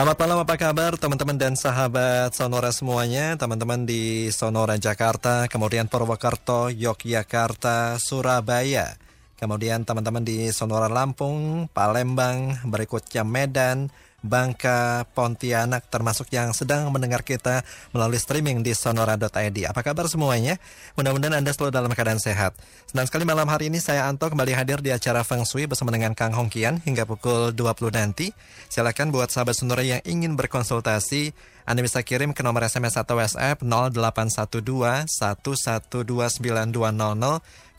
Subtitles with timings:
[0.00, 6.72] Selamat malam, apa kabar teman-teman dan sahabat Sonora semuanya, teman-teman di Sonora Jakarta, kemudian Purwokerto,
[6.72, 8.96] Yogyakarta, Surabaya,
[9.36, 17.64] kemudian teman-teman di Sonora Lampung, Palembang, berikutnya Medan, Bangka, Pontianak, termasuk yang sedang mendengar kita
[17.96, 19.58] melalui streaming di sonora.id.
[19.66, 20.60] Apa kabar semuanya?
[20.96, 22.52] Mudah-mudahan Anda selalu dalam keadaan sehat.
[22.88, 26.12] Senang sekali malam hari ini saya Anto kembali hadir di acara Feng Shui bersama dengan
[26.12, 28.36] Kang Hongkian hingga pukul 20 nanti.
[28.68, 31.32] Silakan buat sahabat sonora yang ingin berkonsultasi,
[31.64, 36.76] Anda bisa kirim ke nomor SMS atau WhatsApp 0812 1129200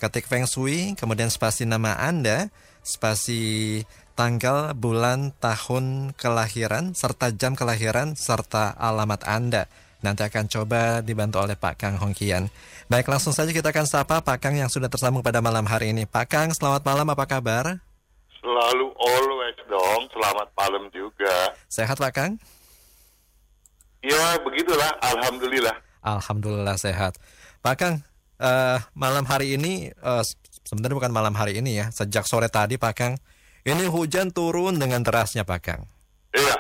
[0.02, 2.50] ketik Feng Shui, kemudian spasi nama Anda,
[2.82, 9.66] spasi tanggal, bulan, tahun kelahiran, serta jam kelahiran, serta alamat Anda.
[10.02, 12.50] Nanti akan coba dibantu oleh Pak Kang Hongkian.
[12.90, 16.09] Baik, langsung saja kita akan sapa Pak Kang yang sudah tersambung pada malam hari ini.
[16.09, 17.78] Pak Kang, selamat malam, apa kabar?
[18.42, 21.53] Selalu always dong, selamat malam juga.
[21.70, 22.31] Sehat Pak Kang?
[24.02, 25.78] Ya, begitulah, Alhamdulillah.
[26.02, 27.22] Alhamdulillah sehat.
[27.62, 27.96] Pak Kang,
[28.42, 30.25] uh, malam hari ini, uh,
[30.66, 33.14] sebenarnya bukan malam hari ini ya, sejak sore tadi Pak Kang,
[33.67, 35.84] ini hujan turun dengan derasnya Pak Kang.
[36.34, 36.56] Iya.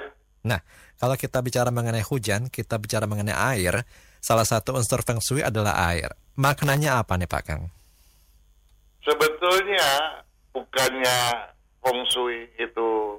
[0.45, 0.61] Nah,
[1.01, 3.85] kalau kita bicara mengenai hujan, kita bicara mengenai air,
[4.21, 6.13] salah satu unsur feng shui adalah air.
[6.37, 7.73] Maknanya apa nih Pak Kang?
[9.01, 10.21] Sebetulnya
[10.53, 11.17] bukannya
[11.81, 13.17] feng shui itu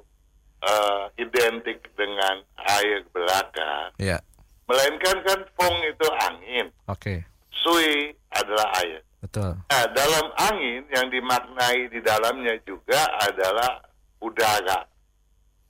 [0.63, 3.91] uh, identik dengan air belaka.
[3.99, 4.23] Iya.
[4.63, 6.67] Melainkan kan feng itu angin.
[6.87, 6.99] Oke.
[7.03, 7.17] Okay.
[7.51, 9.03] Sui adalah air.
[9.23, 9.55] Betul.
[9.55, 13.79] Nah, dalam angin yang dimaknai di dalamnya juga adalah
[14.19, 14.83] udara,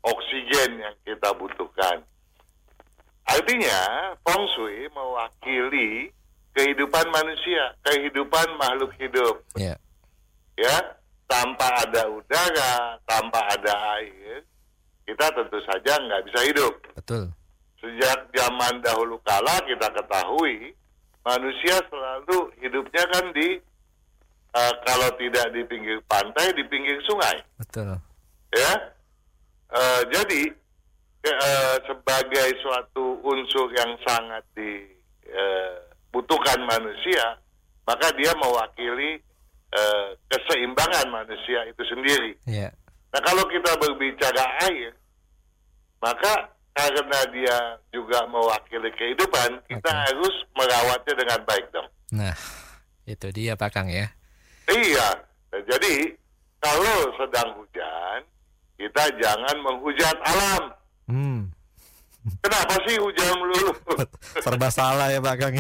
[0.01, 2.01] oksigen yang kita butuhkan.
[3.29, 6.09] Artinya, feng shui mewakili
[6.57, 9.45] kehidupan manusia, kehidupan makhluk hidup.
[9.53, 9.77] Yeah.
[10.57, 10.97] Ya,
[11.29, 14.41] tanpa ada udara, tanpa ada air,
[15.05, 16.73] kita tentu saja nggak bisa hidup.
[16.97, 17.29] Betul.
[17.77, 20.73] Sejak zaman dahulu kala kita ketahui
[21.23, 23.55] manusia selalu hidupnya kan di
[24.53, 27.41] uh, kalau tidak di pinggir pantai di pinggir sungai.
[27.57, 27.97] Betul.
[28.53, 28.93] Ya.
[29.73, 30.53] Uh, jadi
[31.25, 37.41] uh, sebagai suatu unsur yang sangat dibutuhkan uh, manusia,
[37.89, 39.17] maka dia mewakili
[39.73, 42.37] uh, keseimbangan manusia itu sendiri.
[42.45, 42.69] Yeah.
[43.09, 44.93] Nah kalau kita berbicara air,
[45.97, 47.57] maka karena dia
[47.93, 50.01] juga mewakili kehidupan, kita okay.
[50.09, 51.89] harus merawatnya dengan baik dong.
[52.17, 52.33] Nah,
[53.05, 54.09] itu dia Pak Kang ya.
[54.65, 55.09] Iya,
[55.53, 56.17] nah, jadi
[56.57, 58.19] kalau sedang hujan,
[58.79, 60.63] kita jangan menghujat alam.
[61.05, 61.39] Hmm.
[62.39, 63.75] Kenapa sih hujan melulu?
[64.39, 65.53] Serba salah ya Pak Kang.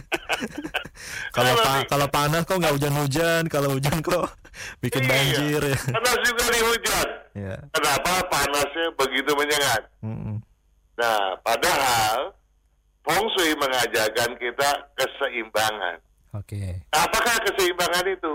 [1.36, 4.39] kalau pa kalau panas kok nggak hujan-hujan, kalau hujan kok
[4.82, 5.78] bikin iya, banjir ya.
[5.94, 7.08] Panas juga di hujan.
[7.34, 7.56] Iya.
[7.74, 9.82] Kenapa panasnya begitu menyengat?
[10.02, 10.36] Mm -mm.
[11.00, 12.34] Nah, padahal
[13.06, 14.68] Feng Shui mengajarkan kita
[14.98, 15.96] keseimbangan.
[16.36, 16.54] Oke.
[16.54, 16.70] Okay.
[16.94, 18.32] Apakah keseimbangan itu?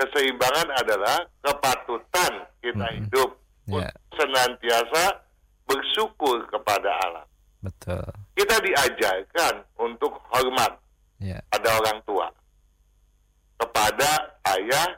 [0.00, 2.32] Keseimbangan adalah kepatutan
[2.64, 2.98] kita mm -hmm.
[3.04, 3.30] hidup
[3.68, 3.92] yeah.
[4.16, 5.22] senantiasa
[5.68, 7.26] bersyukur kepada alam.
[7.60, 8.02] Betul.
[8.34, 10.80] Kita diajarkan untuk hormat
[11.20, 11.44] yeah.
[11.52, 12.26] pada orang tua,
[13.60, 14.10] kepada
[14.56, 14.88] ayah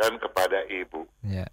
[0.00, 1.04] dan kepada ibu.
[1.20, 1.48] Yeah.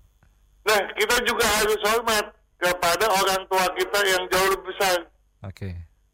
[0.64, 2.26] Nah, kita juga harus hormat
[2.58, 4.98] kepada orang tua kita yang jauh lebih besar.
[5.44, 5.72] Oke.
[5.72, 5.74] Okay.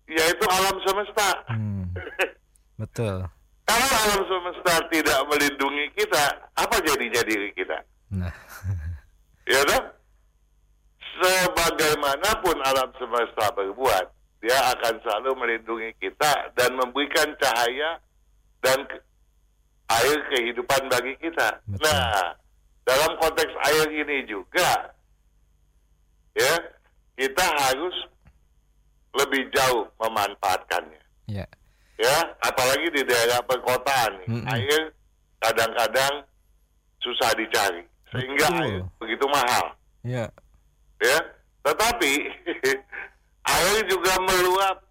[0.09, 1.29] Yaitu alam semesta.
[1.49, 1.85] Hmm.
[2.81, 3.25] Betul.
[3.63, 6.23] Kalau alam semesta tidak melindungi kita,
[6.57, 7.77] apa jadinya diri kita?
[8.11, 8.33] Nah.
[9.53, 9.83] ya kan?
[11.13, 14.05] Sebagaimanapun alam semesta berbuat,
[14.41, 18.01] dia akan selalu melindungi kita dan memberikan cahaya
[18.59, 18.81] dan
[20.01, 21.61] air kehidupan bagi kita.
[21.69, 21.85] Betul.
[21.85, 22.33] Nah,
[22.83, 24.93] dalam konteks air ini juga,
[26.33, 26.53] ya
[27.15, 27.95] kita harus
[29.13, 31.01] lebih jauh memanfaatkannya.
[31.29, 31.49] Yeah.
[32.01, 34.45] Ya, apalagi di daerah perkotaan, Mm -mm.
[34.49, 34.81] air
[35.39, 36.25] kadang-kadang
[36.99, 38.63] susah dicari, sehingga Betul.
[38.65, 39.65] air begitu mahal.
[40.01, 40.25] Ya.
[40.99, 41.17] Ya,
[41.63, 42.11] tetapi
[43.55, 44.81] air juga meluap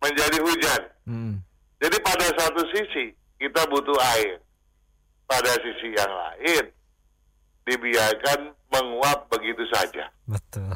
[0.00, 0.82] menjadi hujan.
[1.04, 1.34] Mm.
[1.80, 4.38] Jadi pada satu sisi kita butuh air.
[5.24, 6.74] pada sisi yang lain
[7.62, 10.10] dibiarkan menguap begitu saja.
[10.26, 10.74] Betul.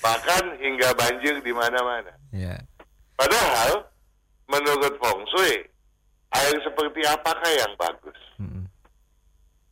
[0.00, 2.08] Bahkan hingga banjir di mana-mana.
[2.32, 2.56] Ya.
[3.12, 3.84] Padahal
[4.48, 5.68] menurut Feng Shui,
[6.32, 8.16] air seperti apakah yang bagus?
[8.40, 8.64] Mm-mm.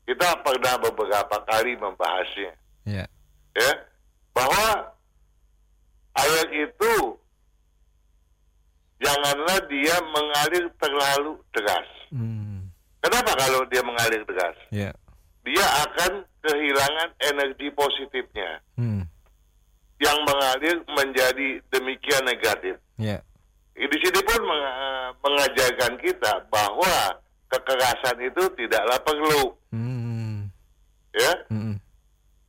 [0.04, 2.52] Kita pernah beberapa kali membahasnya,
[2.84, 3.08] Ya.
[3.56, 3.70] ya,
[4.36, 4.92] bahwa
[6.20, 7.16] air itu
[8.96, 11.88] janganlah dia mengalir terlalu deras.
[12.10, 12.68] Mm.
[13.02, 14.56] Kenapa kalau dia mengalir deras?
[14.72, 14.90] Ya.
[15.46, 19.06] Dia akan kehilangan energi positifnya Mm.
[20.02, 22.76] yang mengalir menjadi demikian negatif.
[22.98, 23.20] Ya.
[23.76, 30.48] Di sini pun meng- mengajarkan kita bahwa kekerasan itu tidaklah perlu, Mm.
[31.14, 31.32] ya.
[31.52, 31.76] Mm-mm.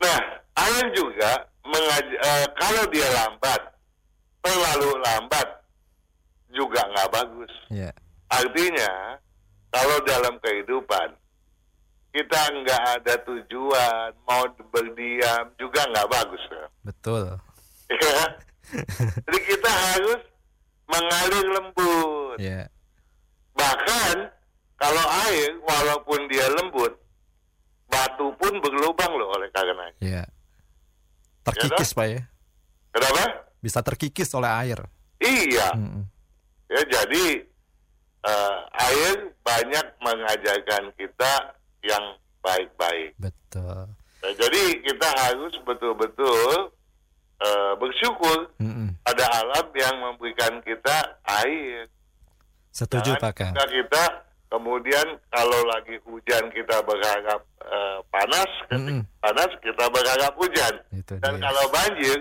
[0.02, 0.22] Nah,
[0.58, 1.32] air juga
[1.68, 3.62] mengaj- eh, kalau dia lambat,
[4.42, 5.48] terlalu lambat
[6.52, 7.54] juga nggak bagus.
[7.70, 7.92] Ya.
[8.28, 9.20] Artinya,
[9.72, 11.16] kalau dalam kehidupan
[12.12, 16.44] kita nggak ada tujuan, mau berdiam juga nggak bagus.
[16.52, 16.66] ya.
[16.84, 17.24] Betul.
[17.88, 18.20] Ya.
[19.24, 20.20] Jadi kita harus
[20.92, 22.36] mengalir lembut.
[22.36, 22.68] Ya.
[23.56, 24.28] Bahkan
[24.76, 27.00] kalau air walaupun dia lembut,
[27.88, 29.88] batu pun berlubang loh oleh karena.
[30.04, 30.28] Ya.
[31.48, 32.22] Terkikis Pak ya.
[32.92, 33.48] Kenapa?
[33.64, 34.84] Bisa terkikis oleh air.
[35.24, 35.72] Iya.
[35.80, 36.04] Mm-mm.
[36.68, 37.26] Ya jadi
[38.24, 41.32] eh, air banyak mengajarkan kita
[41.84, 42.04] yang
[42.44, 43.16] baik-baik.
[43.16, 43.88] Betul.
[44.18, 46.74] Nah, jadi kita harus betul-betul
[47.40, 48.92] eh, bersyukur Mm-mm.
[49.04, 51.88] pada alam yang memberikan kita air.
[52.76, 53.54] Setuju Pak Kang.
[53.56, 54.04] kita
[54.48, 59.02] kemudian kalau lagi hujan kita berharap eh, panas, ketika Mm-mm.
[59.24, 60.74] panas kita berharap hujan.
[60.92, 61.44] Itu Dan dia.
[61.48, 62.20] kalau banjir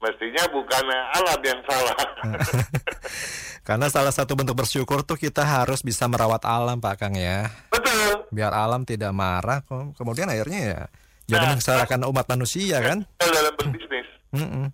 [0.00, 1.98] mestinya bukan alam yang salah.
[3.60, 7.52] Karena salah satu bentuk bersyukur tuh kita harus bisa merawat alam Pak Kang ya.
[7.68, 8.24] Betul.
[8.28, 9.94] Biar alam tidak marah kok.
[9.94, 10.80] Kemudian akhirnya ya
[11.26, 11.50] jadi Nah.
[11.54, 13.06] menyesalahkan umat manusia kan.
[13.16, 14.08] Dalam berbisnis.
[14.32, 14.66] Mm-mm.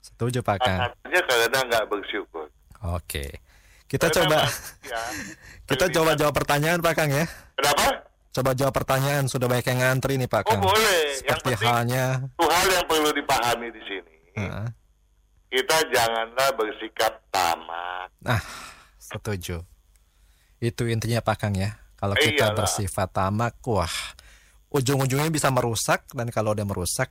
[0.00, 0.80] Setuju Pak Kang.
[0.82, 2.46] Artinya karena nggak bersyukur.
[2.86, 3.36] Oke.
[3.84, 5.00] Kita Karena coba manusia
[5.70, 7.26] kita coba jawab pertanyaan Pak Kang ya.
[7.54, 8.06] Kenapa?
[8.30, 10.60] Coba jawab pertanyaan sudah banyak yang ngantri nih Pak Oh Kang.
[10.62, 11.02] boleh.
[11.02, 14.14] Yang Seperti penting halnya satu hal yang perlu dipahami di sini.
[14.38, 14.66] Heeh.
[15.50, 18.08] Kita janganlah bersikap tamak.
[18.20, 18.38] Nah,
[18.96, 19.66] setuju.
[20.58, 21.74] Itu intinya Pak Kang ya.
[21.94, 22.56] Kalau Eh, kita iyalah.
[22.56, 23.90] bersifat tamak, wah,
[24.70, 27.10] ujung-ujungnya bisa merusak dan kalau udah merusak,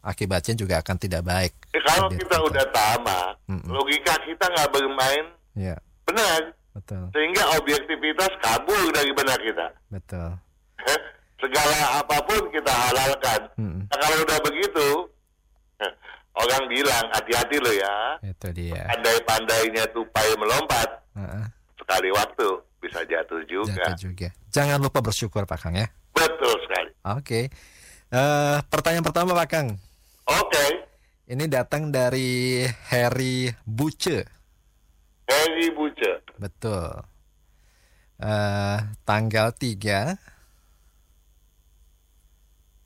[0.00, 1.52] akibatnya juga akan tidak baik.
[1.70, 3.68] Eh, kalau kita kita- udah tamak, Mm-mm.
[3.68, 6.54] logika kita nggak bermain Ya, benar.
[6.72, 9.66] betul, Sehingga objektivitas kabur dari benak kita.
[9.88, 10.30] betul.
[11.38, 13.40] Segala apa pun kita halalkan.
[13.86, 14.86] Nah, kalau udah begitu,
[16.38, 17.96] orang bilang hati-hati lo ya.
[18.22, 18.86] Itu dia.
[18.86, 21.44] Pandai-pandainya tupai melompat, Heeh,
[21.76, 22.46] sekali waktu
[22.78, 23.74] bisa jatuh juga.
[23.74, 24.28] jatuh juga.
[24.48, 25.90] Jangan lupa bersyukur Pak Kang ya.
[26.14, 26.90] Betul sekali.
[27.14, 27.40] Oke.
[28.08, 29.68] Eh, pertanyaan pertama Pak Kang.
[30.28, 30.66] Oke,
[31.28, 34.24] Ini datang dari Harry Buce.
[35.28, 36.24] Heri Buce.
[36.40, 37.04] Betul.
[38.18, 40.16] Eh, tanggal 3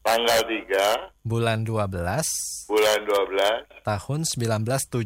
[0.03, 1.95] Tanggal 3 bulan 12
[2.67, 4.99] bulan 12 tahun 1977.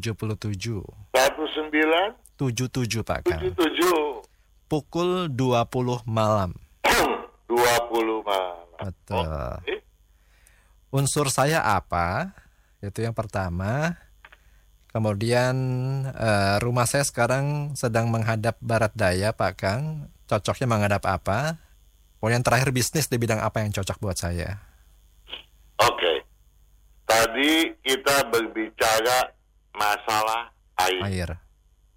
[1.13, 3.43] 1977 77 Pak Kang.
[4.69, 6.53] Pukul 20 malam.
[7.49, 8.67] 20 malam.
[8.77, 9.29] Betul.
[9.63, 9.77] Oke.
[10.93, 12.37] Unsur saya apa?
[12.85, 13.97] Itu yang pertama.
[14.93, 15.57] Kemudian
[16.09, 20.09] eh, rumah saya sekarang sedang menghadap barat daya Pak Kang.
[20.25, 21.61] Cocoknya menghadap apa?
[22.21, 24.76] Kemudian terakhir bisnis di bidang apa yang cocok buat saya?
[25.77, 26.15] Oke.
[27.07, 27.53] Tadi
[27.85, 29.31] kita berbicara
[29.73, 30.51] masalah
[30.83, 31.03] air.
[31.05, 31.31] Air.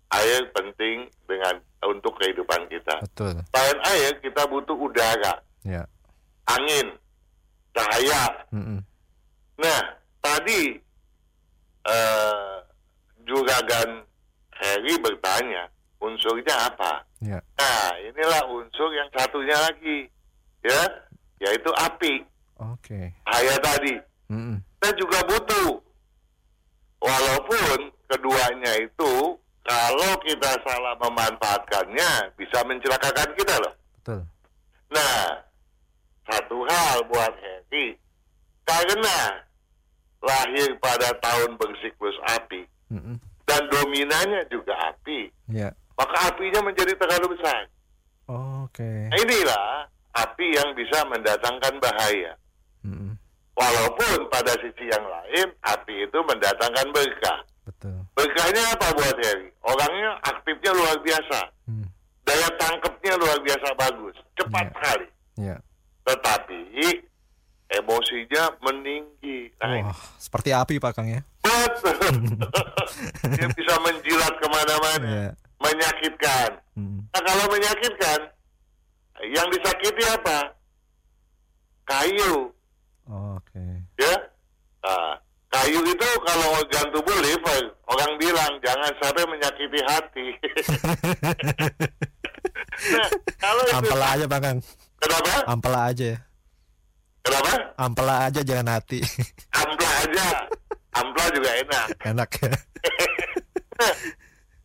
[0.09, 3.00] Air penting dengan untuk kehidupan kita.
[3.05, 3.39] Betul.
[3.50, 5.86] Selain air, kita butuh udara, Ya.
[6.50, 6.91] angin,
[7.71, 8.25] cahaya.
[8.51, 8.81] Mm-mm.
[9.57, 9.81] Nah,
[10.19, 10.75] tadi
[11.88, 12.53] eh
[13.24, 14.03] Juragan
[14.59, 15.69] Harry bertanya,
[16.01, 17.05] unsurnya apa?
[17.21, 17.39] Ya.
[17.55, 20.09] Nah, inilah unsur yang satunya lagi,
[20.65, 20.81] ya,
[21.39, 22.25] yaitu api.
[22.60, 23.16] Oke.
[23.24, 23.96] Cahaya tadi.
[24.30, 24.60] Mm-mm.
[24.80, 25.80] Kita juga butuh.
[27.00, 27.78] Walaupun
[28.12, 29.13] keduanya itu
[29.63, 33.74] kalau kita salah memanfaatkannya bisa mencelakakan kita loh.
[34.01, 34.22] Betul.
[34.92, 35.46] Nah,
[36.28, 37.96] satu hal buat Harry,
[38.68, 39.46] karena
[40.20, 43.16] lahir pada tahun bersiklus api Mm-mm.
[43.48, 45.72] dan dominannya juga api, Ya.
[45.96, 47.70] maka apinya menjadi terlalu besar.
[48.28, 49.08] Oke.
[49.10, 49.88] Nah, inilah
[50.18, 52.36] api yang bisa mendatangkan bahaya.
[53.60, 57.39] Walaupun pada sisi yang lain, api itu mendatangkan berkah.
[57.68, 58.00] Betul.
[58.16, 59.51] Berkahnya apa buat Harry?
[59.62, 61.39] Orangnya aktifnya luar biasa.
[61.68, 61.86] Hmm.
[62.24, 64.16] Daya tangkapnya luar biasa bagus.
[64.34, 64.74] Cepat Iya.
[64.74, 65.08] sekali.
[65.39, 65.58] Ya.
[66.01, 67.06] tetapi
[67.70, 69.54] emosinya meninggi.
[69.62, 71.22] Nah, Wah, seperti api Pak Kang ya.
[71.46, 71.94] betul.
[73.38, 75.30] Dia bisa menjilat ke mana-mana, Iya.
[75.62, 76.50] menyakitkan.
[76.74, 77.06] Mm.
[77.13, 78.20] Nah, kalau menyakitkan,
[79.30, 80.50] yang disakiti apa?
[81.86, 82.50] Kayu,
[83.10, 83.66] Oke.
[83.98, 84.16] ya.
[84.86, 85.18] Nah,
[85.50, 90.28] kayu itu kalau organ tubuh liver, orang bilang jangan sampai menyakiti hati.
[92.94, 93.10] nah,
[93.42, 94.58] kalau itu, Ampela aja Pak Kang.
[95.01, 95.34] kenapa?
[95.50, 96.18] Ampela aja ya.
[97.25, 97.51] Kenapa?
[97.82, 99.00] Ampela aja jangan hati.
[99.58, 100.25] Ampla aja,
[100.96, 101.88] ampla juga enak.
[102.06, 102.54] Enak ya.
[103.80, 103.96] Nah,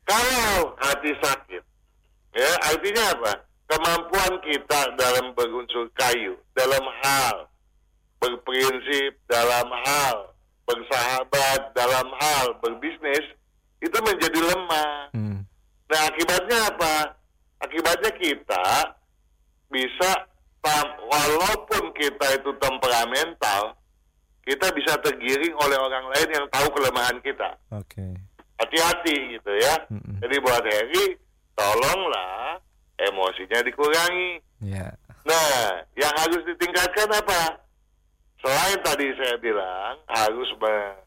[0.05, 1.63] kalau hati sakit,
[2.37, 3.33] ya artinya apa?
[3.65, 7.49] Kemampuan kita dalam berunsur kayu, dalam hal
[8.25, 10.33] berprinsip, dalam hal
[10.65, 13.37] bersahabat, dalam hal berbisnis,
[13.85, 15.13] itu menjadi lemah.
[15.13, 15.45] Hmm.
[15.93, 17.21] Nah akibatnya apa?
[17.61, 18.97] Akibatnya kita
[19.69, 20.11] bisa
[21.05, 23.77] walaupun kita itu temperamental,
[24.45, 28.17] kita bisa tergiring oleh orang lain yang tahu kelemahan kita Oke.
[28.61, 29.77] hati-hati gitu ya.
[29.93, 30.21] Mm-mm.
[30.25, 31.21] Jadi buat Harry,
[31.53, 32.61] tolonglah
[32.97, 34.41] emosinya dikurangi.
[34.65, 34.89] Ya.
[35.25, 37.64] Nah, yang harus ditingkatkan apa?
[38.45, 41.01] Selain tadi saya bilang harus me-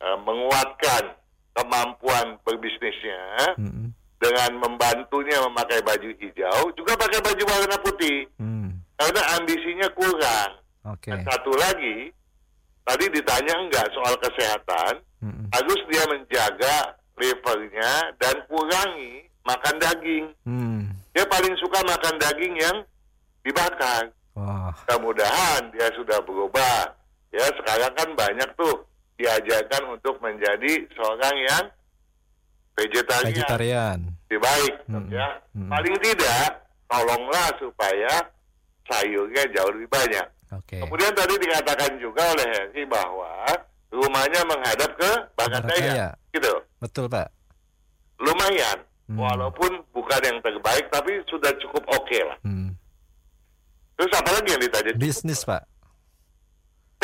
[0.00, 1.12] eh, menguatkan
[1.52, 3.92] kemampuan berbisnisnya Mm-mm.
[4.16, 8.80] dengan membantunya memakai baju hijau, juga pakai baju warna putih Hmm.
[8.96, 10.52] karena ambisinya kurang.
[10.88, 11.12] Oke.
[11.12, 12.08] Dan satu lagi,
[12.80, 15.52] tadi ditanya enggak soal kesehatan, Mm-mm.
[15.52, 20.26] harus dia menjaga livernya dan kurangi makan daging.
[20.48, 20.88] Hmm.
[21.12, 22.76] Dia paling suka makan daging yang
[23.44, 24.08] dibakar.
[24.40, 24.72] Wah.
[24.72, 26.96] Mudah-mudahan dia sudah berubah.
[27.30, 28.88] Ya sekarang kan banyak tuh
[29.20, 31.64] diajarkan untuk menjadi seorang yang
[32.72, 33.28] vegetarian.
[33.28, 33.98] Vegetarian.
[34.26, 35.12] Lebih baik, Mm-mm.
[35.12, 35.28] ya.
[35.52, 35.68] Mm-mm.
[35.68, 36.48] Paling tidak,
[36.88, 38.12] tolonglah supaya
[38.88, 40.26] sayurnya jauh lebih banyak.
[40.56, 40.82] Oke.
[40.82, 43.46] Kemudian tadi dikatakan juga oleh Henry bahwa
[43.92, 46.08] rumahnya menghadap ke Barat Daya.
[46.32, 46.54] Gitu.
[46.80, 47.28] Betul Pak.
[48.18, 48.78] Lumayan.
[49.10, 49.18] Hmm.
[49.18, 52.38] Walaupun bukan yang terbaik tapi sudah cukup oke lah.
[52.46, 52.69] Hmm.
[54.00, 54.92] Terus apa lagi yang ditanya?
[54.96, 55.60] Bisnis Pak.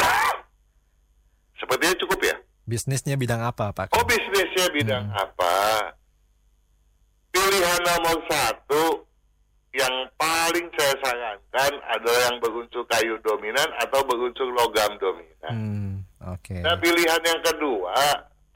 [1.61, 2.37] Sepertinya cukup ya.
[2.65, 3.93] Bisnisnya bidang apa Pak?
[3.93, 5.21] Oh bisnisnya bidang Hmm.
[5.21, 5.55] apa?
[7.29, 9.05] Pilihan nomor satu
[9.77, 15.53] yang paling saya sarankan adalah yang berunsur kayu dominan atau berunsur logam dominan.
[15.53, 15.93] Hmm.
[16.33, 16.65] Oke.
[16.65, 17.93] Nah pilihan yang kedua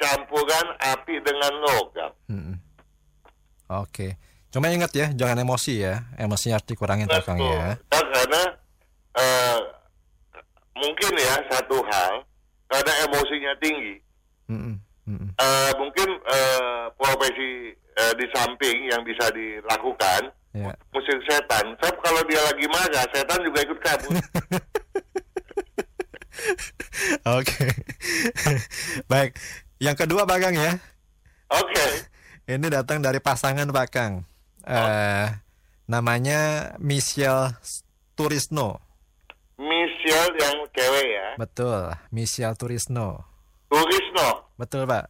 [0.00, 2.10] campuran api dengan logam.
[2.32, 2.56] Mm-mm.
[3.68, 4.16] Oke.
[4.50, 6.08] Cuma ingat ya, jangan emosi ya.
[6.18, 7.78] Emosinya harus dikurangin Pak ya.
[8.20, 8.42] Karena
[9.16, 9.58] eh,
[10.76, 12.20] mungkin ya satu hal
[12.68, 13.96] karena emosinya tinggi.
[14.52, 14.76] Mm-mm.
[15.40, 20.74] Eh, mungkin eh, profesi eh, di samping yang bisa dilakukan Ya.
[20.90, 21.62] musik setan.
[21.78, 24.18] Sebab kalau dia lagi marah, setan juga ikut kabur.
[27.38, 27.66] Oke.
[29.06, 29.38] Baik.
[29.78, 30.74] Yang kedua Pak Kang ya.
[31.54, 31.86] Oke.
[32.50, 34.26] Ini datang dari pasangan Pak Kang.
[34.66, 35.26] Eh
[35.86, 37.54] namanya Michelle
[38.20, 38.76] Turisno.
[39.56, 41.28] Michelle yang cewek ya.
[41.40, 43.24] Betul, Michelle Turisno.
[43.72, 44.52] Turisno.
[44.60, 45.08] Betul, Pak.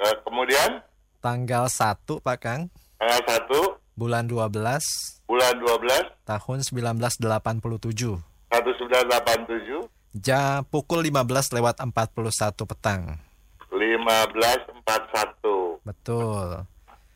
[0.00, 0.80] Eh, kemudian
[1.20, 8.16] Tanggal 1 Pak Kang, tanggal 1 bulan 12 bulan 12 tahun 1987.
[8.48, 13.20] 1987 Jam pukul 15 lewat 41 petang.
[13.68, 15.84] 1541.
[15.84, 16.64] Betul.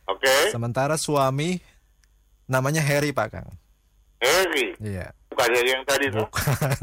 [0.07, 0.53] Oke.
[0.53, 1.59] Sementara suami
[2.47, 3.49] namanya Harry Pak Kang.
[4.21, 4.77] Harry.
[4.81, 5.13] Iya.
[5.33, 6.27] Bukan Harry yang tadi tuh.
[6.29, 6.83] Bukan.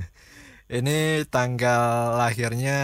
[0.82, 2.78] Ini tanggal lahirnya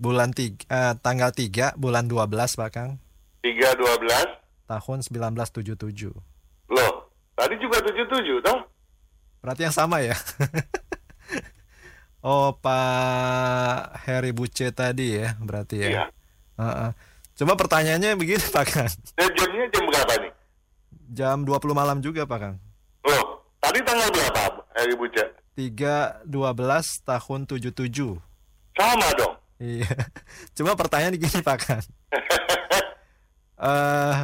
[0.00, 2.98] bulan 3 tanggal 3 bulan 12 Pak Kang
[3.44, 4.66] 312.
[4.66, 6.10] tahun 1977.
[6.70, 6.92] Loh,
[7.36, 8.58] tadi juga 77 toh?
[9.44, 10.16] Berarti yang sama ya?
[12.26, 15.88] oh Pak Heri Buce tadi ya berarti ya.
[15.88, 16.04] Iya.
[16.60, 16.90] Heeh.
[17.40, 18.92] Coba pertanyaannya begini Pak Kang.
[19.16, 20.32] Jamnya jam berapa nih?
[21.10, 22.56] Jam 20 malam juga Pak Kang.
[23.02, 25.26] Loh, tadi tanggal berapa Harry Buca?
[25.58, 26.30] 3 12
[27.02, 28.14] tahun 77.
[28.78, 29.34] Sama dong.
[29.58, 29.90] Iya.
[30.56, 31.84] Cuma pertanyaan gini Pak Kang.
[33.60, 34.16] Eh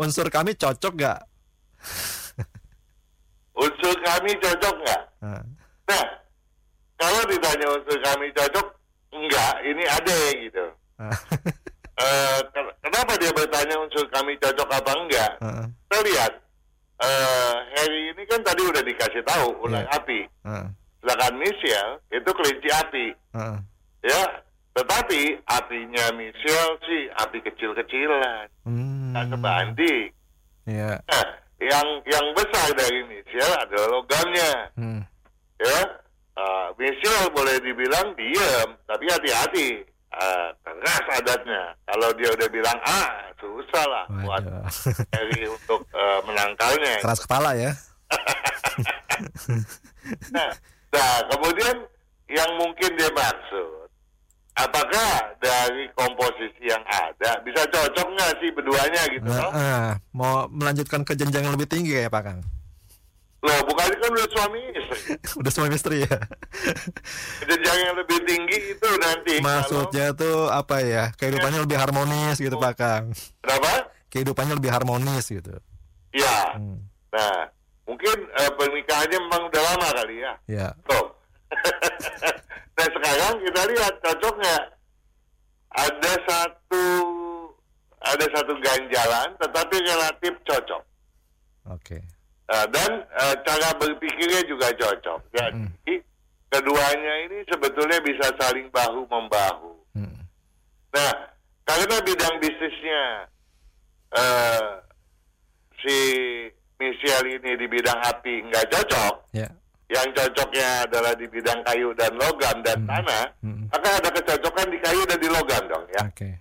[0.00, 1.20] unsur kami cocok gak?
[3.52, 5.02] Unsur kami cocok nggak?
[5.20, 5.44] Nah,
[5.92, 6.04] Nah,
[6.96, 8.66] kalau ditanya unsur kami cocok,
[9.12, 10.64] enggak, ini ada gitu.
[12.02, 15.32] Eh, ken- kenapa dia bertanya unsur kami cocok apa enggak?
[15.38, 16.32] heeh, Kita lihat,
[16.98, 19.94] eh Harry ini kan tadi udah dikasih tahu ular Iya.
[19.94, 20.20] api.
[20.42, 20.66] heeh,
[20.98, 23.06] Sedangkan Michelle itu kelinci api.
[23.32, 23.56] heeh.
[24.02, 24.22] Ya,
[24.72, 28.46] tetapi apinya Michelle sih api kecil-kecilan.
[28.64, 29.14] Hmm.
[29.14, 30.06] Nggak sebanding.
[30.64, 30.92] Iya.
[31.02, 31.26] Nah,
[31.60, 34.52] yang yang besar dari Michelle adalah logamnya.
[34.74, 35.02] Hmm.
[35.58, 35.78] Ya,
[36.34, 39.86] uh, Michelle boleh dibilang diam, tapi hati-hati.
[40.12, 41.72] Uh, keras adatnya.
[41.88, 44.68] Kalau dia udah bilang ah, susah lah buat Waduh.
[45.08, 47.00] dari untuk uh, menangkalnya.
[47.00, 47.72] Keras kepala ya.
[50.34, 50.50] Nah,
[50.90, 51.78] nah, kemudian
[52.26, 53.86] yang mungkin dia maksud,
[54.58, 61.06] apakah dari komposisi yang ada bisa cocok nggak sih berduanya gitu Nah, ah, mau melanjutkan
[61.06, 62.40] ke jenjang yang lebih tinggi ya Pak Kang?
[63.42, 65.18] Loh, bukan kan udah suami istri.
[65.42, 66.18] Udah suami istri ya.
[67.50, 69.42] Jenjang yang lebih tinggi itu nanti.
[69.42, 71.10] Maksudnya tuh apa ya?
[71.18, 73.10] Kehidupannya lebih harmonis gitu Pak Kang.
[73.42, 73.90] Kalau, kenapa?
[74.14, 75.58] Kehidupannya lebih harmonis gitu.
[76.14, 76.54] Ya.
[76.54, 76.86] Hmm.
[77.10, 77.50] Nah,
[77.82, 80.32] mungkin eh, pernikahannya memang udah lama kali ya.
[80.46, 80.68] Ya.
[80.86, 81.06] Tuh.
[82.78, 84.64] nah sekarang kita lihat cocok nggak?
[85.72, 86.84] Ada satu
[88.02, 90.82] ada satu ganjalan, tetapi relatif cocok.
[91.74, 92.11] Oke.
[92.42, 95.20] Nah, dan eh, cara berpikirnya juga cocok.
[95.32, 95.94] Jadi
[96.52, 99.72] keduanya ini sebetulnya bisa saling bahu membahu.
[99.96, 100.20] Hmm.
[100.92, 101.12] Nah,
[101.64, 103.02] karena bidang bisnisnya
[104.12, 104.68] eh,
[105.80, 105.96] si
[106.76, 109.48] Michelle ini di bidang api nggak cocok, Ya.
[109.88, 113.70] yang cocoknya adalah di bidang kayu dan logam dan tanah, Hmm.
[113.72, 116.04] maka ada kecocokan di kayu dan di logam dong ya.
[116.04, 116.36] Oke.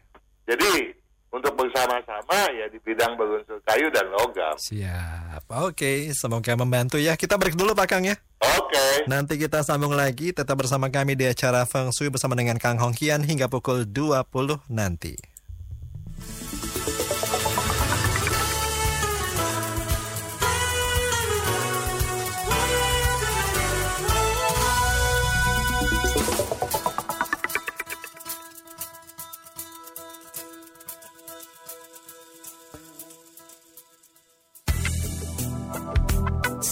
[0.50, 0.92] Jadi
[1.32, 4.56] untuk bersama-sama ya di bidang berunsur kayu dan logam.
[4.60, 5.48] Siap.
[5.64, 7.16] Oke, semoga membantu ya.
[7.16, 8.20] Kita break dulu Pak Kang ya.
[8.44, 9.08] Oke.
[9.08, 12.92] Nanti kita sambung lagi tetap bersama kami di acara Feng Shui bersama dengan Kang Hong
[12.92, 15.31] Kian hingga pukul 20 nanti.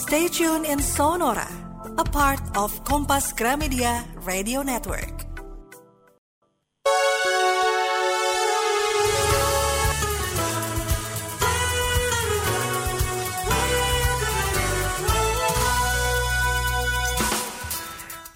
[0.10, 1.48] Stay tuned in Sonora,
[2.00, 5.29] a part of Kompas Gramedia Radio Network.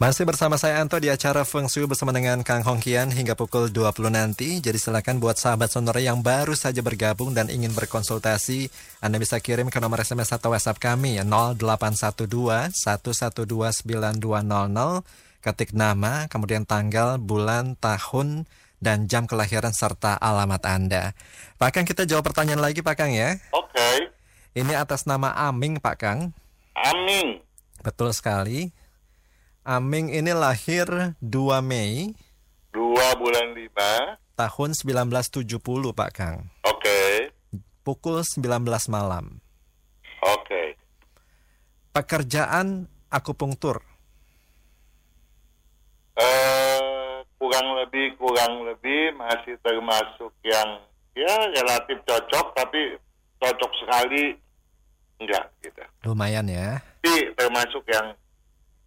[0.04, 3.72] Masih bersama saya Anto di acara Feng Shui bersama dengan Kang Hong Kian hingga pukul
[3.72, 4.60] 20 nanti.
[4.60, 8.68] Jadi silakan buat sahabat sonora yang baru saja bergabung dan ingin berkonsultasi,
[9.00, 12.20] Anda bisa kirim ke nomor SMS atau WhatsApp kami ya 0812
[12.76, 15.40] 112 9200.
[15.40, 18.44] Ketik nama, kemudian tanggal, bulan, tahun,
[18.84, 21.16] dan jam kelahiran serta alamat Anda.
[21.56, 23.40] Pak Kang kita jawab pertanyaan lagi Pak Kang ya.
[23.56, 24.12] Oke.
[24.52, 26.36] Ini atas nama Aming Pak Kang.
[26.76, 27.40] Amin.
[27.80, 28.83] Betul sekali.
[29.64, 32.12] Aming ini lahir 2 Mei
[32.74, 34.18] Dua bulan lima.
[34.34, 35.62] tahun 1970
[35.94, 36.50] Pak Kang.
[36.66, 37.30] Oke.
[37.86, 38.44] Pukul 19
[38.90, 39.38] malam.
[40.20, 40.74] Oke.
[41.94, 43.86] Pekerjaan akupunktur.
[46.18, 50.82] Eh kurang lebih kurang lebih masih termasuk yang
[51.14, 52.98] ya relatif cocok tapi
[53.38, 54.34] cocok sekali
[55.22, 55.84] enggak gitu.
[56.04, 58.18] Lumayan ya, Tapi termasuk yang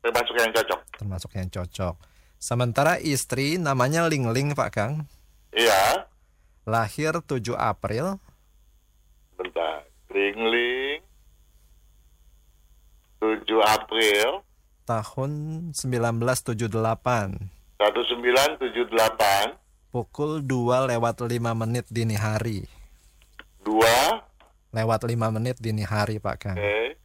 [0.06, 0.80] termasuk yang cocok.
[1.02, 1.94] termasuk yang cocok.
[2.38, 5.10] Sementara istri namanya Ling Ling Pak Kang.
[5.50, 6.06] Iya.
[6.62, 8.22] Lahir 7 April
[9.34, 9.82] Bentar.
[10.14, 11.00] Ling Ling.
[13.18, 14.46] 7 April
[14.86, 15.30] tahun
[15.74, 17.50] 1978.
[17.76, 19.58] 1978
[19.90, 22.68] Pukul 2 lewat 5 menit dini hari.
[23.64, 23.74] 2
[24.76, 26.58] Lewat 5 menit dini hari Pak Kang.
[26.60, 27.00] Oke.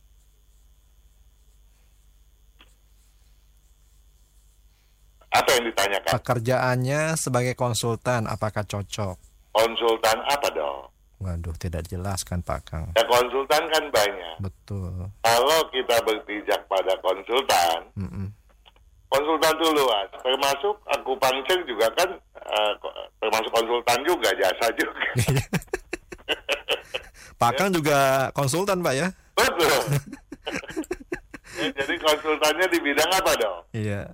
[5.32, 6.12] Apa yang ditanyakan?
[6.20, 9.16] Pekerjaannya sebagai konsultan apakah cocok?
[9.52, 10.88] Konsultan apa dong?
[11.22, 12.88] Waduh, tidak dijelaskan Pak Kang.
[12.92, 14.36] Ya konsultan kan banyak.
[14.42, 15.06] Betul.
[15.22, 18.28] Kalau kita berpijak pada konsultan, Mm-mm.
[19.08, 20.10] konsultan itu luas.
[20.18, 22.10] Termasuk akupunktur juga kan,
[22.82, 24.98] ko- termasuk konsultan juga, jasa juga.
[27.38, 28.00] Pak Kang juga
[28.34, 29.08] konsultan Pak ya?
[29.34, 29.80] Betul.
[31.52, 33.60] Ya, jadi konsultannya di bidang apa dong?
[33.76, 34.08] Iya.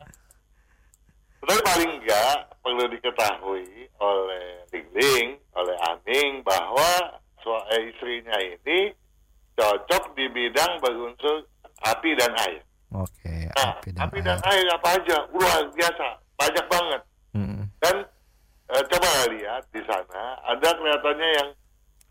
[1.47, 3.65] Tapi paling enggak perlu diketahui
[3.97, 8.91] oleh Ling Ling, oleh Aming bahwa su- eh, istrinya ini
[9.55, 11.47] cocok di bidang berunsur
[11.81, 12.61] api dan air.
[12.91, 14.59] Oke, Nah, api dan api dan air.
[14.59, 15.17] air apa aja?
[15.31, 17.01] Luar biasa, banyak banget.
[17.31, 17.63] Mm.
[17.79, 17.95] Dan
[18.67, 21.49] eh, coba lihat di sana, ada kelihatannya yang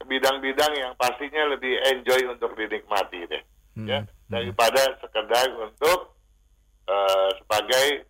[0.03, 3.43] bidang-bidang yang pastinya lebih enjoy untuk dinikmati deh,
[3.85, 4.09] ya Mm.
[4.33, 6.17] daripada sekedar untuk
[6.87, 8.09] eh, sebagai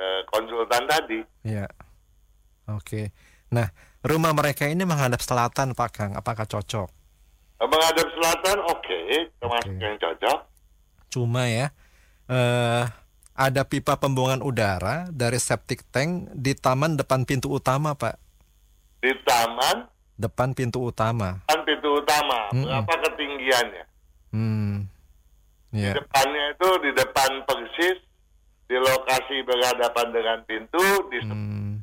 [0.00, 1.20] eh, konsultan tadi.
[1.44, 1.68] Iya.
[2.66, 3.12] Oke.
[3.50, 3.68] Nah,
[4.00, 6.12] rumah mereka ini menghadap selatan Pak Kang.
[6.14, 6.88] Apakah cocok?
[7.60, 9.00] menghadap selatan oke,
[9.36, 9.84] termasuk Oke.
[9.84, 10.38] yang cocok.
[11.12, 11.68] Cuma ya,
[12.24, 12.88] eh
[13.36, 18.16] ada pipa pembuangan udara dari septic tank di taman depan pintu utama, Pak.
[19.00, 19.84] Di taman
[20.16, 21.40] Depan pintu utama.
[21.44, 22.64] kan pintu utama, Mm-mm.
[22.64, 23.84] berapa ketinggiannya?
[24.32, 24.84] Hmm.
[25.68, 25.96] Di Ya.
[25.96, 27.96] depannya itu di depan persis,
[28.70, 31.82] di lokasi berhadapan dengan pintu, di Hmm.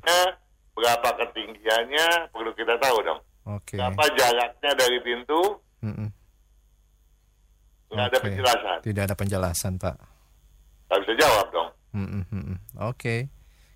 [0.72, 3.20] berapa ketinggiannya perlu kita tahu dong.
[3.44, 3.76] Oke.
[3.76, 5.60] Berapa jaraknya dari pintu?
[5.84, 6.08] Mm-mm.
[7.92, 8.78] Nggak ada penjelasan.
[8.88, 9.96] Tidak ada penjelasan, Pak.
[10.88, 11.70] Nggak bisa jawab dong.
[12.80, 13.28] Oke.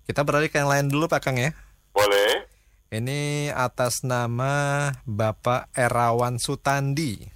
[0.08, 1.52] Kita beralih ke yang lain dulu, Pak Kang ya.
[1.92, 2.48] Boleh?
[2.88, 7.28] Ini atas nama Bapak Erawan Sutandi.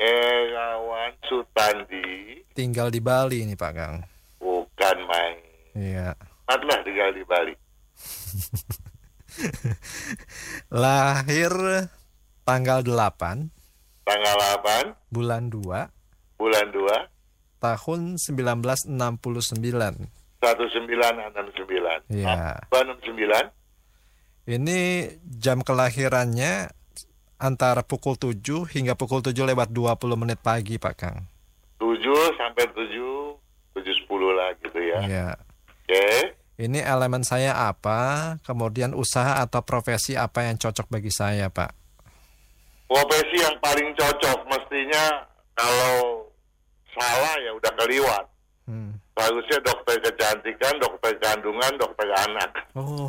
[0.00, 4.09] Erawan Sutandi Tinggal di Bali nih, Pak Kang.
[4.90, 5.38] Bukan main.
[5.78, 6.18] Iya.
[6.50, 7.54] Matlah tinggal di Bali.
[10.82, 11.54] Lahir
[12.42, 13.46] tanggal 8
[14.02, 14.34] Tanggal
[14.90, 15.62] 8 bulan 2
[16.40, 18.90] bulan 2 tahun 1969.
[18.90, 20.10] 1969.
[22.10, 22.58] Iya.
[22.64, 24.50] Apa 69?
[24.50, 26.74] Ini jam kelahirannya
[27.38, 31.28] antara pukul 7 hingga pukul 7 lewat 20 menit pagi, Pak Kang.
[31.78, 31.92] 7
[32.40, 33.39] sampai 7
[33.82, 34.98] 7.10 lah gitu ya.
[35.04, 35.28] Iya.
[35.66, 36.06] Oke.
[36.60, 41.72] Ini elemen saya apa, kemudian usaha atau profesi apa yang cocok bagi saya, Pak?
[42.84, 45.24] Profesi yang paling cocok mestinya
[45.56, 46.28] kalau
[46.92, 48.24] salah ya udah keliwat.
[48.68, 48.92] Hmm.
[49.16, 52.50] Harusnya dokter kecantikan, dokter kandungan, dokter anak.
[52.76, 53.08] Oh.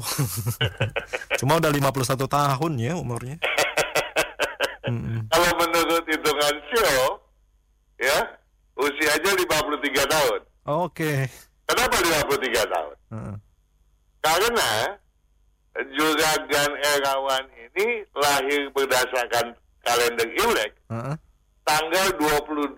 [1.40, 3.36] Cuma udah 51 tahun ya umurnya.
[5.32, 7.20] Kalau menurut hitungan show,
[8.00, 8.18] ya
[8.76, 9.48] usianya 53
[10.08, 10.42] tahun.
[10.65, 11.26] Oke.
[11.65, 12.95] Kenapa 53 tahun?
[13.12, 13.36] Heeh.
[14.21, 14.69] Karena
[15.71, 21.15] Juragan Erawan ini lahir berdasarkan kalender Imlek Heeh.
[21.63, 22.76] tanggal 22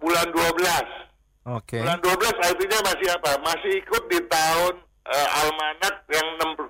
[0.00, 1.52] bulan 12.
[1.58, 1.78] Oke.
[1.82, 3.30] Bulan 12 artinya masih apa?
[3.44, 4.74] Masih ikut di tahun
[5.06, 6.64] eh, almanak yang 6,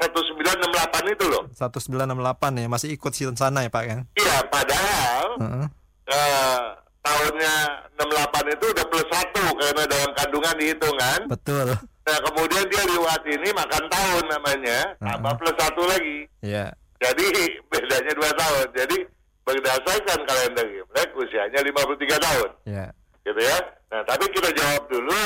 [0.00, 1.44] 1968 itu loh.
[1.54, 4.00] 1968 ya, masih ikut sana ya Pak kan?
[4.18, 5.66] Iya, padahal Heeh.
[6.10, 6.60] eh,
[7.02, 7.54] tahunnya
[7.98, 11.20] 68 itu udah plus satu karena dalam kandungan dihitung kan.
[11.26, 11.68] Betul.
[12.02, 16.26] Nah kemudian dia lewat ini makan tahun namanya, tambah plus satu lagi.
[16.42, 16.70] Ya.
[17.02, 17.26] Jadi
[17.70, 18.66] bedanya dua tahun.
[18.74, 18.96] Jadi
[19.42, 22.86] berdasarkan kalender Imlek usianya 53 tahun, Ya.
[23.26, 23.58] gitu ya.
[23.90, 25.22] Nah tapi kita jawab dulu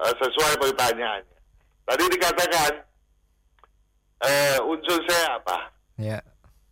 [0.00, 1.38] eh, sesuai pertanyaannya.
[1.84, 2.72] Tadi dikatakan
[4.24, 5.58] eh, unsur saya apa?
[6.00, 6.18] Ya.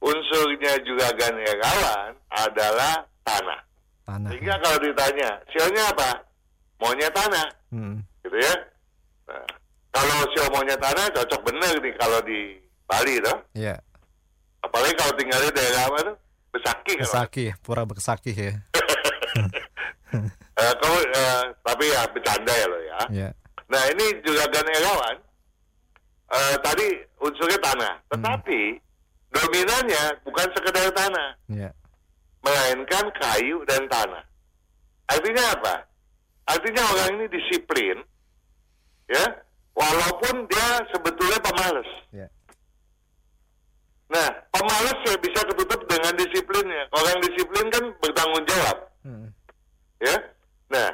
[0.00, 3.60] Unsurnya juga ganirawan adalah tanah.
[4.04, 4.28] Tanah.
[4.32, 6.10] Sehingga kalau ditanya, sionya apa?
[6.80, 8.00] Maunya tanah, Hmm.
[8.24, 8.54] gitu ya.
[9.28, 9.44] Nah,
[9.92, 12.56] kalau sio maunya tanah cocok bener nih kalau di
[12.88, 13.38] Bali tuh.
[13.54, 13.76] Ya.
[14.60, 16.16] Apalagi kalau tinggalnya daerah apa tuh?
[16.50, 16.92] Besaki.
[16.98, 18.52] Besaki, pura Besaki ya.
[20.60, 22.98] Eh, kalau, eh, tapi ya bercanda ya lo ya.
[23.08, 23.28] Ya.
[23.70, 25.16] Nah ini juga ganirawan.
[26.28, 26.86] Eh, tadi
[27.16, 28.76] unsurnya tanah, tetapi
[29.30, 31.70] dominannya bukan sekedar tanah, Ya.
[32.40, 34.24] Melainkan kayu dan tanah.
[35.10, 35.74] Artinya apa?
[36.48, 37.96] Artinya orang ini disiplin,
[39.06, 39.24] ya,
[39.76, 41.88] walaupun dia sebetulnya pemalas.
[42.10, 42.26] Ya.
[44.10, 46.82] Nah, pemalas ya bisa ketutup dengan disiplinnya.
[46.90, 48.76] Orang disiplin kan bertanggung jawab,
[49.06, 49.28] Hmm.
[50.02, 50.16] ya.
[50.70, 50.90] Nah,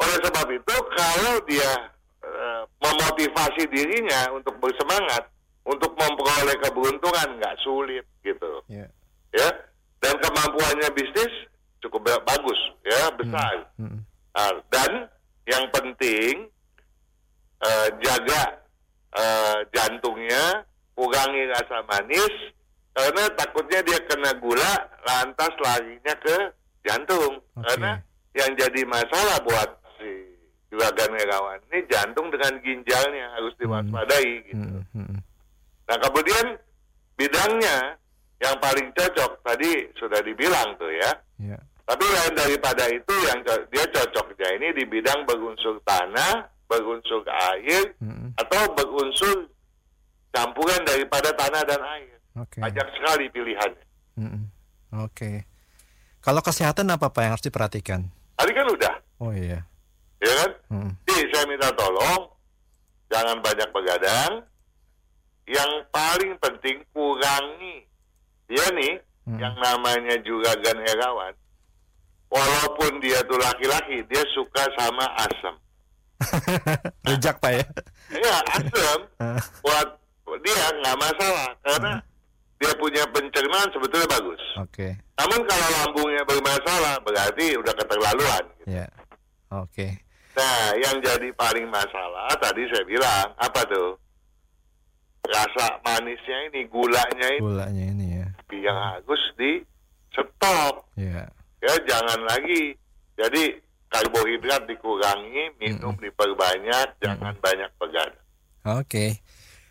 [0.00, 1.72] oleh sebab itu kalau dia
[2.26, 5.30] eh, memotivasi dirinya untuk bersemangat,
[5.62, 8.84] untuk memperoleh keberuntungan nggak sulit gitu, Ya.
[9.30, 9.48] ya.
[10.06, 11.32] Dan kemampuannya bisnis
[11.82, 13.66] cukup ba- bagus, ya besar.
[13.74, 14.06] Hmm.
[14.38, 15.10] Nah, dan
[15.50, 16.46] yang penting
[17.58, 18.42] eh, jaga
[19.18, 20.62] eh, jantungnya,
[20.94, 22.34] kurangi rasa manis,
[22.94, 26.36] karena takutnya dia kena gula, lantas larinya ke
[26.86, 27.42] jantung.
[27.58, 27.66] Oke.
[27.66, 27.98] Karena
[28.36, 30.08] yang jadi masalah buat si
[30.70, 34.30] juragan Herawan ini jantung dengan ginjalnya harus diwaspadai.
[34.46, 34.60] Gitu.
[34.60, 34.84] Hmm.
[34.94, 35.18] Hmm.
[35.88, 36.46] Nah kemudian
[37.16, 37.96] bidangnya
[38.36, 41.10] yang paling cocok tadi sudah dibilang tuh ya.
[41.38, 41.58] Ya.
[41.82, 47.22] Tapi lain daripada itu yang co- dia cocoknya ini di bidang berunsur tanah, berunsur
[47.54, 48.34] air, Hmm.
[48.34, 49.46] atau berunsur
[50.28, 52.16] campuran daripada tanah dan air.
[52.36, 52.58] Oke.
[52.60, 53.84] Banyak sekali pilihannya.
[54.18, 54.50] Hmm.
[54.98, 55.46] Oke.
[56.20, 58.00] Kalau kesehatan apa Pak yang harus diperhatikan?
[58.36, 59.62] Tadi kan udah, Oh iya.
[60.18, 60.50] ya kan?
[60.68, 60.90] Hmm.
[61.06, 62.28] Jadi saya minta tolong,
[63.08, 64.32] jangan banyak begadang.
[65.46, 67.86] Yang paling penting kurangi.
[68.46, 68.94] Dia nih,
[69.26, 69.42] Hmm.
[69.42, 71.34] yang namanya juragan Herawan,
[72.30, 75.54] walaupun dia tuh laki-laki, dia suka sama asam.
[77.10, 77.64] Rejak Pak ya.
[78.14, 79.42] Ya, asam Ah.
[79.60, 79.88] buat
[80.46, 81.92] dia nggak masalah karena
[82.56, 84.42] dia punya pencernaan sebetulnya bagus.
[84.62, 84.94] Oke.
[85.18, 88.44] Namun kalau lambungnya bermasalah berarti udah keterlaluan.
[88.62, 88.78] gitu.
[88.78, 88.86] Ya.
[89.50, 90.06] Oke.
[90.36, 93.98] Nah, yang jadi paling masalah tadi saya bilang apa tuh?
[95.26, 98.15] Rasa manisnya ini, gulanya ini Gulanya ini ya.
[98.54, 99.62] Yang harus di
[100.14, 100.86] stop.
[100.94, 101.26] Ya.
[101.58, 102.78] Ya, jangan lagi.
[103.16, 103.58] Jadi
[103.90, 108.24] karbohidrat dikurangi, minum diperbanyak, jangan banyak begadang.
[108.66, 109.18] Oke.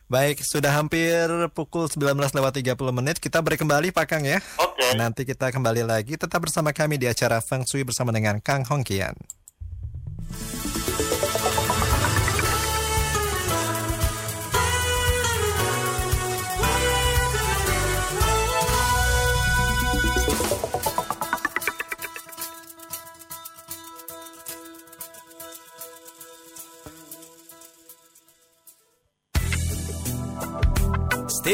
[0.05, 1.25] Baik, sudah hampir
[1.57, 3.17] pukul 19 lewat 30 menit.
[3.17, 4.37] Kita break kembali Pak Kang ya.
[4.61, 4.93] Oke.
[4.93, 6.13] Nanti kita kembali lagi.
[6.13, 9.17] Tetap bersama kami di acara Feng Shui bersama dengan Kang Hongkian.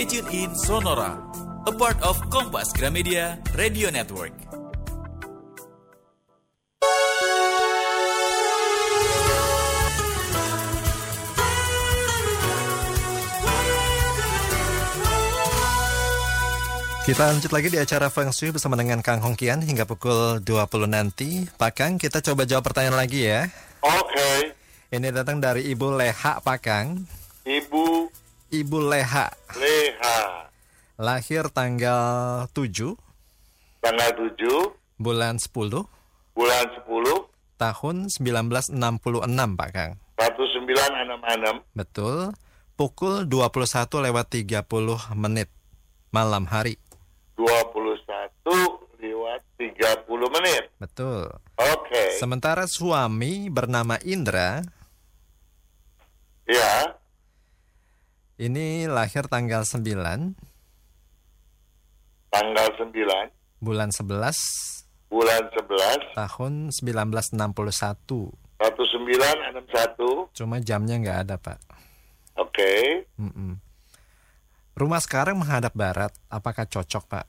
[0.01, 1.13] Stay tuned in Sonora,
[1.69, 4.33] a part of Kompas Gramedia Radio Network.
[17.05, 21.45] Kita lanjut lagi di acara Feng Shui bersama dengan Kang Hongkian hingga pukul 20 nanti.
[21.45, 23.45] Pak Kang, kita coba jawab pertanyaan lagi ya.
[23.85, 24.57] Oke.
[24.89, 27.05] Ini datang dari Ibu Leha Pak Kang.
[27.45, 28.10] Ibu
[28.51, 30.51] Ibu Leha Leha,
[30.99, 32.93] lahir tanggal 7
[33.79, 35.49] tanggal 7 bulan 10
[36.35, 38.73] bulan 10 tahun 1966
[39.53, 39.93] Pak Kang.
[40.17, 42.33] 1966 Betul.
[42.73, 44.65] Pukul 21 lewat 30
[45.13, 45.49] menit
[46.09, 46.81] malam hari.
[47.37, 50.63] 21 lewat 30 menit.
[50.81, 51.29] Betul.
[51.57, 52.17] Oke.
[52.17, 54.65] Sementara suami bernama Indra
[56.49, 56.99] Ya,
[58.41, 59.85] ini lahir tanggal 9
[62.27, 62.89] tanggal 9
[63.61, 68.33] bulan 11 bulan 11 tahun 1961.
[68.57, 70.31] 1961.
[70.31, 71.59] Cuma jamnya nggak ada Pak.
[72.37, 73.03] Oke.
[73.19, 73.59] Mm-mm.
[74.71, 77.25] Rumah sekarang menghadap barat, apakah cocok Pak?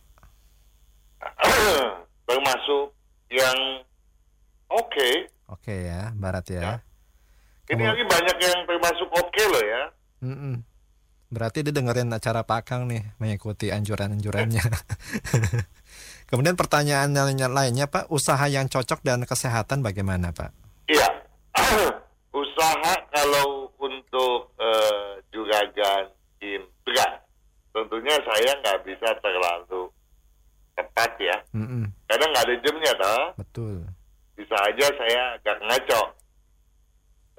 [2.28, 2.94] Termasuk
[3.28, 3.58] yang
[4.70, 5.10] oke.
[5.50, 6.78] Oke ya, barat ya.
[7.66, 9.82] Ini Kamu- lagi banyak yang termasuk oke loh ya.
[10.22, 10.54] Mm-mm.
[11.32, 14.60] Berarti dia dengerin acara Pak Kang nih, mengikuti anjuran-anjurannya.
[16.28, 20.52] Kemudian pertanyaan yang lainnya Pak, usaha yang cocok dan kesehatan bagaimana Pak?
[20.92, 21.08] Iya.
[22.32, 26.08] Usaha kalau untuk eh, juragan
[26.40, 27.20] indra,
[27.76, 29.92] tentunya saya nggak bisa terlalu
[30.72, 31.36] tepat ya.
[31.52, 31.92] Mm-mm.
[32.08, 33.24] Karena nggak ada jamnya toh.
[33.36, 33.76] Betul.
[34.36, 36.02] Bisa aja saya agak ngaco.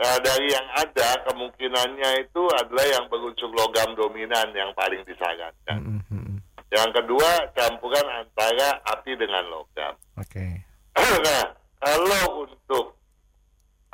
[0.03, 5.79] Nah, dari yang ada kemungkinannya itu adalah yang berunsur logam dominan yang paling disarankan.
[5.79, 6.37] Mm-mm, mm-mm.
[6.75, 9.95] Yang kedua campuran antara api dengan logam.
[10.23, 10.59] Oke.
[10.99, 11.43] nah,
[11.79, 12.99] kalau untuk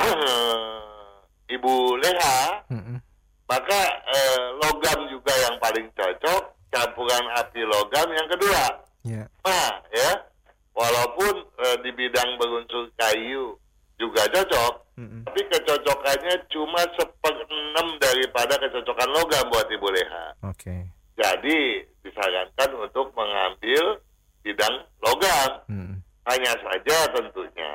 [1.55, 2.97] Ibu Leha, Mm-mm.
[3.45, 8.63] maka eh, logam juga yang paling cocok, campuran api logam yang kedua.
[9.05, 9.23] Ya.
[9.45, 10.25] Nah, ya,
[10.73, 13.61] walaupun eh, di bidang berunsur kayu
[14.01, 15.23] juga cocok, Mm-mm.
[15.23, 20.25] tapi kecocokannya cuma seperenam daripada kecocokan logam buat Ibu Leha.
[20.43, 20.75] Oke.
[21.15, 24.03] Jadi disarankan untuk mengambil
[24.43, 25.51] bidang logam.
[25.71, 25.95] Mm-mm.
[26.27, 27.73] Hanya saja tentunya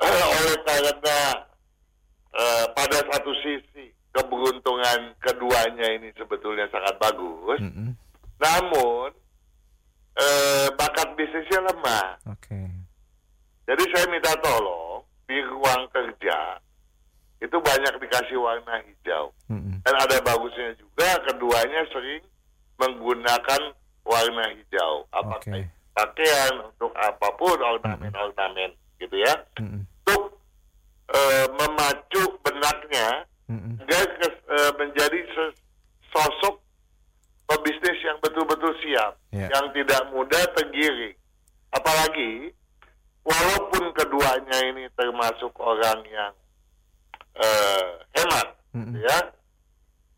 [0.34, 1.18] oleh karena
[2.34, 7.94] eh, pada satu sisi keberuntungan keduanya ini sebetulnya sangat bagus, Mm-mm.
[8.42, 9.14] namun
[10.18, 12.18] eh, bakat bisnisnya lemah.
[12.26, 12.58] Oke.
[13.70, 14.89] Jadi saya minta tolong
[15.30, 16.58] di ruang kerja
[17.38, 19.30] itu banyak dikasih warna hijau.
[19.46, 19.78] Mm-mm.
[19.86, 22.20] Dan ada bagusnya juga keduanya sering
[22.76, 23.62] menggunakan
[24.02, 25.06] warna hijau.
[25.14, 29.34] Apakah itu pakaian untuk apa pun ornamen-ornamen gitu ya.
[29.56, 29.86] Mm-mm.
[29.86, 30.22] Untuk
[31.14, 33.24] eh, memacu benaknya
[33.82, 35.18] agar kes- eh, menjadi
[36.10, 36.58] sosok
[37.46, 39.50] pebisnis yang betul-betul siap, Ya.
[39.50, 41.14] yang tidak mudah tergiring.
[41.70, 42.54] Apalagi
[43.24, 46.32] walaupun keduanya ini termasuk orang yang
[47.36, 48.94] eh, hemat, Mm-mm.
[49.00, 49.18] ya.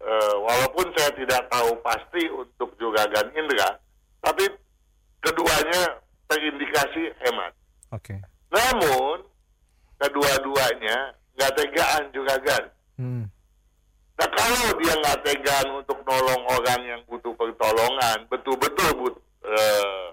[0.03, 3.79] Eh, walaupun saya tidak tahu pasti untuk Juragan Indra,
[4.19, 4.51] tapi
[5.23, 7.55] keduanya terindikasi hemat.
[7.95, 8.19] Oke.
[8.51, 9.23] Namun
[10.03, 12.65] kedua-duanya nggak tegaan Juragan.
[12.99, 13.25] Mm.
[14.19, 19.15] Nah kalau dia nggak tegaan untuk nolong orang yang butuh pertolongan, betul-betul but,
[19.47, 20.07] eh,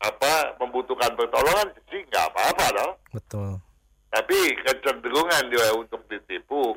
[0.00, 2.92] apa membutuhkan pertolongan sih nggak apa-apa loh.
[3.12, 3.60] Betul.
[4.10, 6.74] Tapi kecenderungan dia untuk ditipu,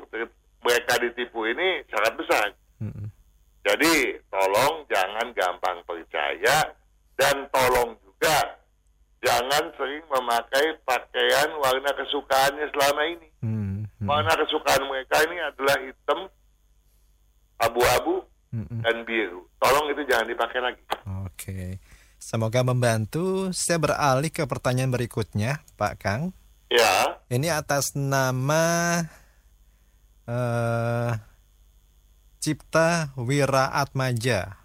[0.62, 2.46] mereka ditipu ini sangat besar.
[2.78, 3.08] Mm-mm.
[3.64, 6.76] Jadi tolong jangan gampang percaya
[7.16, 8.60] dan tolong juga
[9.24, 13.28] jangan sering memakai pakaian warna kesukaannya selama ini.
[13.40, 16.20] Hmm, hmm, Warna kesukaan mereka ini adalah hitam,
[17.56, 18.20] abu-abu,
[18.52, 18.80] hmm, hmm.
[18.84, 19.48] dan biru.
[19.56, 20.82] Tolong itu jangan dipakai lagi.
[21.24, 21.80] Oke.
[22.24, 23.52] Semoga membantu.
[23.52, 26.22] Saya beralih ke pertanyaan berikutnya, Pak Kang.
[26.72, 29.04] Ya, Ini atas nama
[30.24, 31.12] eh
[32.40, 34.56] Cipta Wira Atmaja.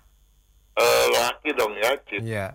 [0.73, 2.47] eh, laki dong ya, Cita Iya,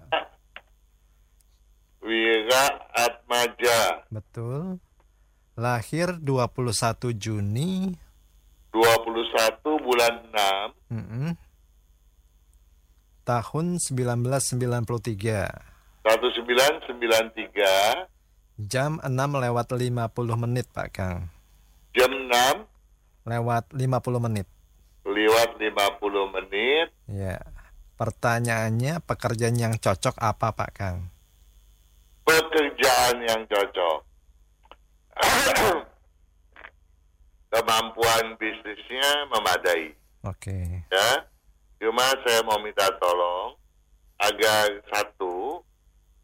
[2.00, 4.80] Wira Atmaja, betul.
[5.54, 7.92] Lahir 21 Juni
[8.72, 11.28] 21 bulan 6, mm-mm,
[13.24, 15.48] tahun 1993.
[16.04, 18.12] 1993,
[18.54, 21.26] Jam 6 lewat 50 menit, Pak Kang.
[21.90, 22.68] jam 6
[23.24, 24.46] Lewat 50 menit.
[25.02, 26.92] lewat 50 menit.
[27.06, 27.40] Ya.
[27.94, 30.98] Pertanyaannya, pekerjaan yang cocok apa, Pak Kang?
[32.24, 33.98] pekerjaan yang cocok.
[37.50, 39.94] Kemampuan bisnisnya memadai,
[40.26, 40.82] Oke.
[40.90, 41.10] ya.
[41.84, 43.60] Cuma saya mau minta tolong
[44.16, 45.60] agar satu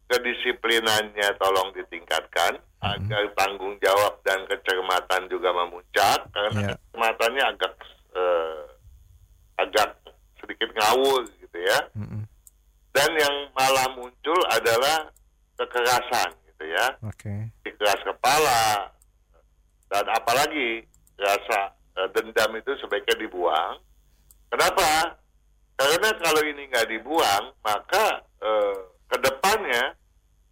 [0.09, 7.73] kedisiplinannya tolong ditingkatkan, agar tanggung jawab dan kecermatan juga memuncak karena kecermatannya agak
[8.17, 8.61] eh,
[9.61, 9.89] agak
[10.41, 11.79] sedikit ngawur gitu ya.
[11.93, 12.25] Mm-mm.
[12.89, 15.13] Dan yang malah muncul adalah
[15.61, 16.87] kekerasan gitu ya.
[17.05, 17.53] Oke.
[17.77, 18.89] keras kepala
[19.93, 20.89] dan apalagi
[21.21, 21.69] rasa
[22.01, 23.77] eh, dendam itu sebaiknya dibuang.
[24.49, 25.20] Kenapa?
[25.81, 28.77] Karena kalau ini nggak dibuang, maka eh,
[29.09, 29.97] ke depannya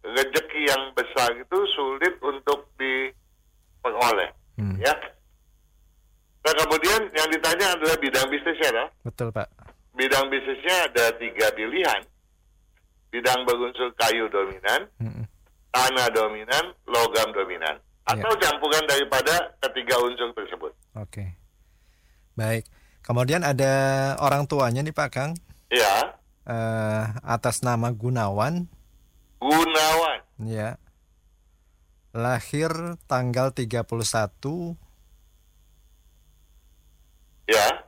[0.02, 4.30] rezeki yang besar itu sulit untuk diperoleh.
[4.58, 4.74] Hmm.
[4.82, 4.90] Ya.
[6.40, 8.88] Nah kemudian yang ditanya adalah bidang bisnisnya, loh.
[9.06, 9.46] Betul, Pak.
[9.94, 12.02] Bidang bisnisnya ada tiga pilihan.
[13.14, 15.26] Bidang berunsur kayu dominan, Mm-mm.
[15.74, 20.72] tanah dominan, logam dominan, atau campuran daripada ketiga unsur tersebut.
[20.94, 21.34] Oke.
[22.38, 22.64] Baik.
[23.10, 25.34] Kemudian ada orang tuanya nih, Pak Kang.
[25.66, 26.14] Ya,
[26.46, 28.70] Eh, atas nama Gunawan.
[29.42, 30.78] Gunawan, Ya.
[32.14, 32.70] Lahir
[33.10, 34.78] tanggal 31
[37.46, 37.82] ya,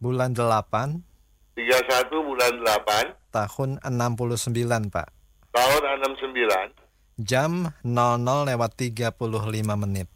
[0.00, 1.04] bulan 8
[1.56, 5.08] 31 bulan 8 tahun 69, Pak.
[5.52, 6.68] tahun 69,
[7.20, 10.08] Jam 00 lewat 35 menit.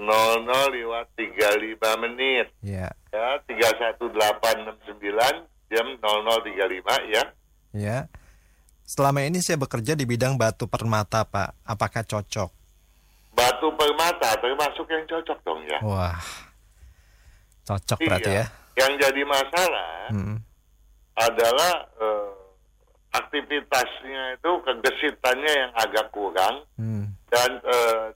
[0.00, 2.48] 00 lewat 35 menit.
[2.64, 2.88] Ya.
[3.12, 7.24] Ya, 31869 jam 0035 ya.
[7.70, 8.10] Ya.
[8.82, 11.54] Selama ini saya bekerja di bidang batu permata, Pak.
[11.62, 12.50] Apakah cocok?
[13.30, 15.78] Batu permata termasuk yang cocok dong ya.
[15.84, 16.18] Wah.
[17.62, 18.50] Cocok berarti ya.
[18.74, 20.38] Yang jadi masalah Mm-mm.
[21.14, 22.32] adalah eh,
[23.12, 27.12] aktivitasnya itu kegesitannya yang agak kurang Hmm.
[27.28, 28.06] dan eh,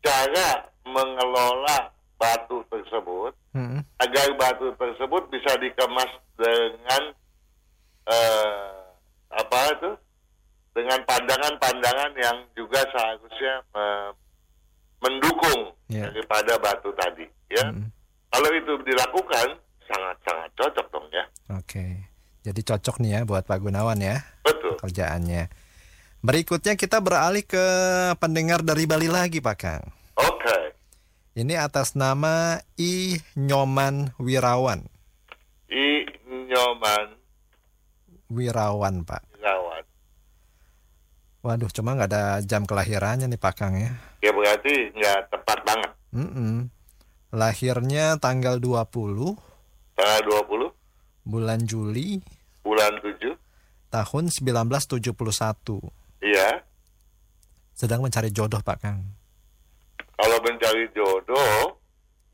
[0.00, 3.80] cara mengelola batu tersebut Mm-mm.
[3.98, 7.02] agar batu tersebut bisa dikemas dengan
[8.06, 8.80] eh,
[9.30, 9.90] apa itu
[10.74, 14.10] dengan pandangan-pandangan yang juga seharusnya eh,
[15.00, 16.08] mendukung Ya.
[16.08, 17.92] daripada batu tadi ya Mm-mm.
[18.32, 19.52] kalau itu dilakukan
[19.84, 22.08] sangat-sangat cocok dong ya Oke.
[22.40, 25.48] Jadi cocok nih ya buat Pak Gunawan ya betul kerjaannya.
[26.20, 27.64] Berikutnya kita beralih ke
[28.16, 29.84] pendengar dari Bali lagi, Pak Kang.
[31.34, 34.86] Ini atas nama I Nyoman Wirawan.
[35.66, 36.06] i
[36.46, 37.10] nyoman
[38.30, 39.22] Wirawan, Pak.
[39.42, 39.82] Irawan
[41.42, 43.98] Waduh, cuma nggak ada jam kelahirannya nih, Pak Kang ya.
[44.22, 46.70] ya berarti nggak tepat banget Mm-mm.
[47.34, 49.34] Lahirnya tanggal 20
[49.98, 50.70] tanggal 20
[51.26, 52.22] bulan Juli
[52.62, 53.34] bulan 7
[53.90, 55.10] tahun 1971.
[56.22, 56.62] iya
[57.74, 59.13] Sedang mencari jodoh, Pak Kang.
[60.14, 61.78] Kalau mencari jodoh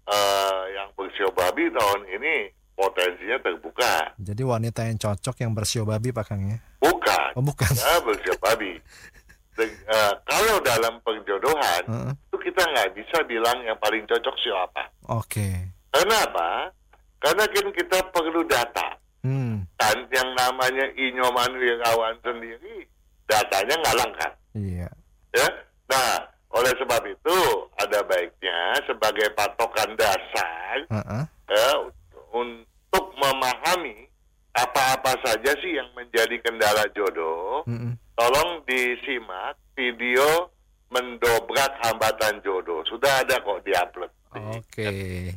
[0.09, 2.35] eh, yang bersio babi tahun ini
[2.75, 4.17] potensinya terbuka.
[4.17, 6.57] Jadi wanita yang cocok yang bersio babi, Pak Kang ya.
[6.81, 7.31] Bukan.
[7.37, 7.69] Oh, bukan.
[7.77, 8.81] Ya, bersio babi.
[9.61, 12.13] De- eh, kalau dalam perjodohan, Heeh.
[12.17, 14.89] itu kita nggak bisa bilang yang paling cocok siapa.
[15.13, 15.77] Oke.
[15.93, 16.73] Karena apa?
[17.21, 18.97] Karena kan kita perlu data.
[19.21, 19.69] Hmm.
[19.77, 22.89] Dan yang namanya Inyoman Wirawan sendiri,
[23.29, 24.33] datanya nggak lengkap.
[24.57, 24.89] Iya.
[25.37, 25.49] ya.
[25.93, 27.39] Nah, oleh sebab itu
[27.79, 31.23] ada baiknya sebagai patokan dasar Heeh.
[31.47, 31.69] ya,
[32.35, 34.11] untuk memahami
[34.51, 37.63] apa-apa saja sih yang menjadi kendala jodoh.
[37.71, 37.95] Mm-mm.
[38.19, 40.51] Tolong disimak video
[40.91, 42.83] mendobrak hambatan jodoh.
[42.91, 44.11] Sudah ada kok diupload.
[44.31, 44.91] Oke,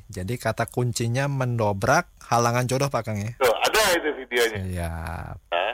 [0.05, 3.33] jadi kata kuncinya mendobrak halangan jodoh Pak Kang ya?
[3.41, 4.61] Tuh, ada itu videonya.
[4.69, 5.37] Siap.
[5.49, 5.73] Nah,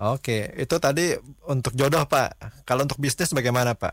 [0.00, 1.12] Oke, itu tadi
[1.44, 2.64] untuk jodoh Pak.
[2.64, 3.92] Kalau untuk bisnis bagaimana Pak?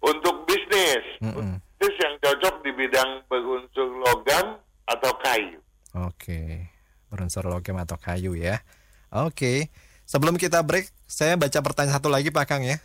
[0.00, 1.60] Untuk bisnis, Mm-mm.
[1.76, 5.60] bisnis yang cocok di bidang berunsur logam atau kayu.
[5.96, 6.72] Oke,
[7.12, 8.64] berunsur logam atau kayu ya.
[9.12, 9.68] Oke,
[10.08, 12.78] sebelum kita break, saya baca pertanyaan satu lagi Pak Kang ya.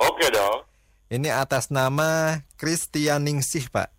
[0.00, 0.64] Oke dong.
[1.12, 3.92] Ini atas nama Kristianingsih Pak.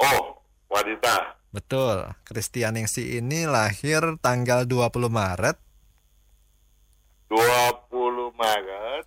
[0.00, 0.40] Oh,
[0.72, 1.36] wanita.
[1.52, 5.56] Betul, Kristianingsih ini lahir tanggal 20 Maret
[7.28, 9.06] 20 Maret,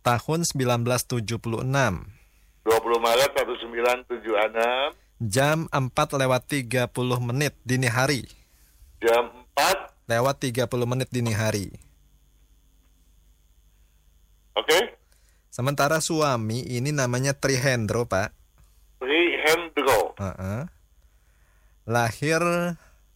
[0.00, 1.60] tahun 1976.
[2.60, 6.88] 20 Maret 1976, Jam 4 lewat 30
[7.20, 8.24] menit dini hari.
[9.00, 11.72] jam 4, Lewat 30 menit dini hari.
[14.52, 14.78] oke?
[15.50, 18.30] Sementara suami ini namanya Trihendro Pak.
[19.00, 20.68] Trihendro, Heeh.
[21.88, 22.42] Lahir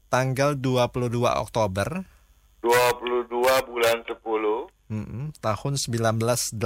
[0.09, 2.03] tanggal 22 Oktober
[2.65, 3.29] 22
[3.69, 6.57] bulan 10, mm-mm, tahun 1987.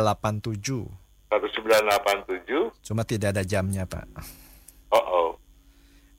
[1.28, 2.72] 1987.
[2.82, 4.06] Cuma tidak ada jamnya Pak.
[4.88, 5.30] Oh, oh.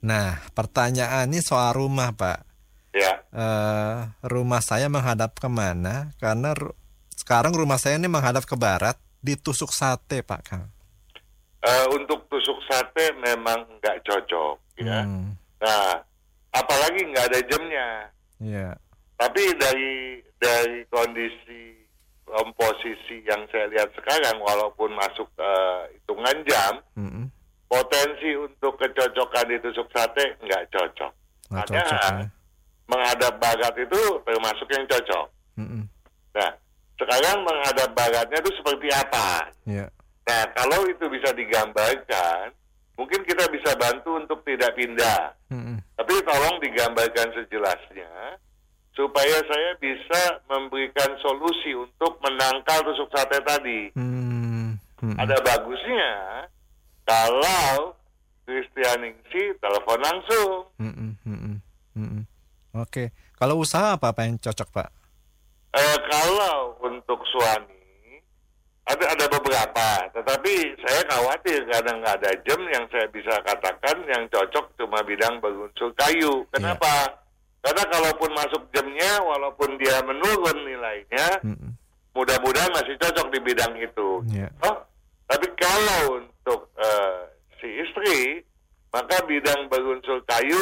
[0.00, 2.46] Nah pertanyaan ini soal rumah Pak.
[2.90, 6.10] Ya, Eh, rumah saya menghadap ke mana?
[6.18, 6.74] Karena ru-
[7.12, 10.66] sekarang rumah saya ini menghadap ke barat, ditusuk sate Pak Kang.
[11.60, 15.06] Eh, untuk tusuk sate memang nggak cocok, ya.
[15.06, 16.02] Hmm, Nah,
[16.50, 17.88] apalagi nggak ada jamnya.
[18.42, 18.68] Iya.
[19.14, 19.92] Tapi dari
[20.34, 21.79] dari kondisi
[22.30, 27.26] komposisi yang saya lihat sekarang, walaupun masuk eh, hitungan jam, Mm-mm.
[27.66, 31.12] potensi untuk kecocokan ditusuk sate nggak cocok.
[31.50, 32.26] Nggak Maka cocok ya.
[32.86, 35.26] menghadap barat itu termasuk yang cocok.
[35.58, 35.82] Mm-mm.
[36.34, 36.50] Nah,
[36.94, 39.28] sekarang menghadap baratnya itu seperti apa?
[39.66, 39.86] Iya.
[40.30, 42.54] Nah, kalau itu bisa digambarkan,
[42.94, 45.34] mungkin kita bisa bantu untuk tidak pindah.
[45.50, 45.82] Mm-mm.
[45.98, 48.38] Tapi tolong digambarkan sejelasnya
[48.94, 53.94] supaya saya bisa memberikan solusi untuk menangkal tusuk sate tadi.
[53.94, 55.16] Hmm, mm-mm.
[55.18, 56.10] Ada bagusnya
[57.06, 57.94] kalau
[58.46, 60.66] Kristianingsi telepon langsung.
[60.82, 61.56] Mm-mm, mm-mm,
[61.94, 62.22] mm-mm.
[62.74, 63.14] Oke.
[63.38, 64.88] Kalau usaha apa apa yang cocok Pak?
[65.70, 67.78] Eh, kalau untuk suami
[68.90, 74.26] ada ada beberapa, tetapi saya khawatir karena nggak ada jam yang saya bisa katakan yang
[74.26, 76.42] cocok cuma bidang berunsur kayu.
[76.50, 77.22] Kenapa?
[77.60, 81.76] Karena kalaupun masuk jamnya, walaupun dia menurun nilainya, Mm-mm.
[82.16, 84.08] mudah-mudahan masih cocok di bidang itu.
[84.32, 84.48] Iya.
[84.64, 84.80] Oh,
[85.28, 87.20] tapi kalau untuk eh,
[87.60, 88.40] si istri,
[88.90, 90.58] maka bidang berunsur kayu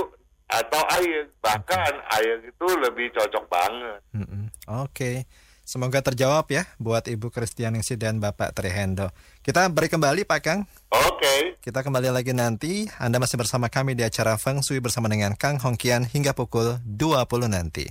[0.49, 4.01] atau air, bahkan air itu lebih cocok banget.
[4.19, 4.51] Mm-mm.
[4.83, 5.29] Oke.
[5.69, 9.13] Semoga terjawab ya buat Ibu Kristianingsi dan Bapak Trihendo.
[9.49, 10.61] Kita beri kembali Pak Kang.
[10.93, 11.57] Oke.
[11.65, 12.85] Kita kembali lagi nanti.
[13.01, 17.49] Anda masih bersama kami di acara Feng Shui bersama dengan Kang Hongkian hingga pukul 20
[17.49, 17.89] nanti.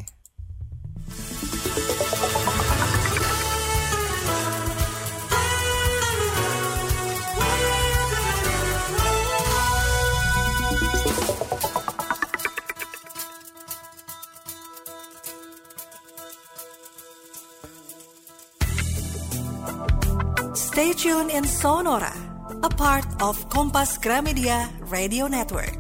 [20.77, 22.13] Stay tuned in Sonora,
[22.61, 25.76] a part of Kompas Gramedia Radio Network.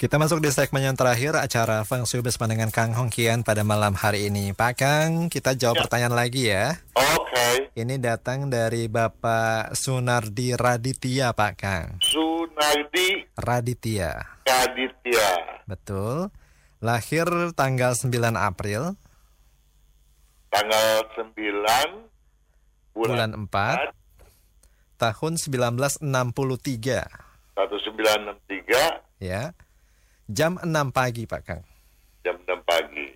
[0.00, 3.92] Kita masuk di segmen yang terakhir acara Feng Shui bersama dengan Kang Hongkian pada malam
[3.92, 4.56] hari ini.
[4.56, 5.82] Pak Kang, kita jawab Ya.
[5.84, 6.80] pertanyaan lagi ya.
[6.96, 7.68] Oke.
[7.76, 12.00] Ini datang dari Bapak Sunardi Raditya, Pak Kang.
[12.00, 16.32] Sunardi Raditya, Kaditya, betul.
[16.80, 18.96] Lahir tanggal 9 April,
[20.48, 22.08] tanggal 9
[22.96, 23.92] bulan bulan, 4,
[24.96, 27.04] tahun 1963,
[27.52, 29.52] 1963 ya.
[30.30, 31.62] Jam 6 pagi, Pak Kang.
[32.22, 33.10] jam 6 pagi.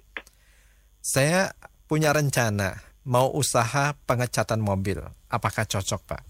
[0.98, 1.54] Saya
[1.86, 2.74] punya rencana
[3.06, 4.98] mau usaha pengecatan mobil.
[5.30, 6.22] Apakah cocok, Pak?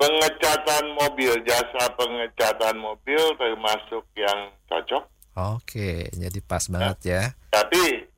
[0.00, 5.04] Pengecatan mobil, jasa pengecatan mobil termasuk yang cocok.
[5.36, 7.22] Oke, jadi pas banget ya.
[7.52, 8.08] Tapi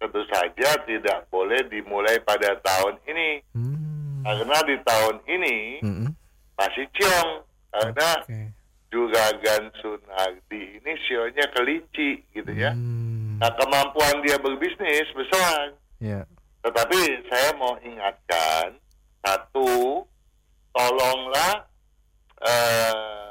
[0.00, 3.44] tentu saja tidak boleh dimulai pada tahun ini.
[3.52, 4.24] Hmm.
[4.24, 6.10] Karena di tahun ini mm-mm.
[6.56, 7.30] masih ciong.
[7.76, 8.57] Karena Oke.
[8.88, 12.72] Juragan Sunardi ini sionya kelinci gitu ya.
[12.72, 13.36] Hmm.
[13.38, 15.76] Nah kemampuan dia berbisnis besar.
[16.00, 16.24] Ya.
[16.64, 18.74] Tetapi saya mau ingatkan
[19.22, 20.02] satu,
[20.72, 21.68] tolonglah
[22.42, 23.28] eh,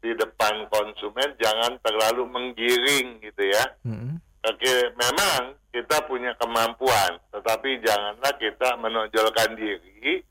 [0.00, 3.64] di depan konsumen jangan terlalu menggiring gitu ya.
[3.84, 4.16] Mm-mm.
[4.40, 10.24] Oke, memang kita punya kemampuan, tetapi janganlah kita menonjolkan diri.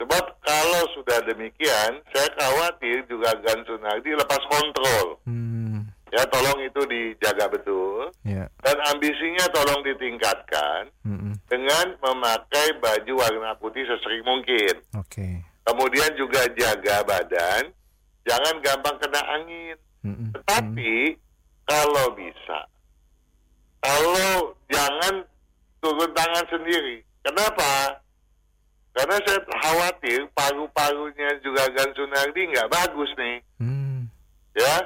[0.00, 5.20] Sebab kalau sudah demikian, saya khawatir juga Gan Sunardi lepas kontrol.
[5.28, 5.84] Hmm.
[6.10, 8.10] Ya, tolong itu dijaga betul.
[8.26, 8.50] Ya.
[8.66, 11.38] Dan ambisinya tolong ditingkatkan Mm-mm.
[11.46, 14.74] dengan memakai baju warna putih sesering mungkin.
[14.98, 15.46] Oke.
[15.62, 17.70] Kemudian juga jaga badan,
[18.26, 19.76] jangan gampang kena angin.
[20.02, 20.34] Mm-mm.
[20.34, 21.14] Tetapi
[21.62, 22.58] kalau bisa,
[23.78, 25.22] kalau jangan
[25.78, 27.06] turun tangan sendiri.
[27.22, 28.02] Kenapa?
[29.00, 31.64] Karena saya khawatir paru-parunya juga
[31.96, 34.12] Sunardi nggak bagus nih, Hmm.
[34.52, 34.76] ya.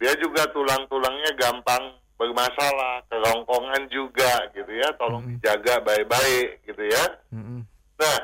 [0.00, 4.88] Dia juga tulang-tulangnya gampang bermasalah, kerongkongan juga gitu ya.
[4.96, 5.36] Tolong Mm-mm.
[5.36, 7.04] dijaga baik-baik gitu ya.
[7.30, 7.60] Mm-mm.
[8.00, 8.18] Nah,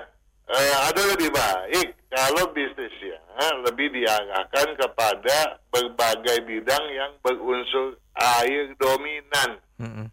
[0.48, 3.20] eh, ada lebih baik kalau bisnisnya
[3.68, 9.60] lebih diarahkan kepada berbagai bidang yang berunsur air dominan.
[9.78, 10.06] Mm-mm.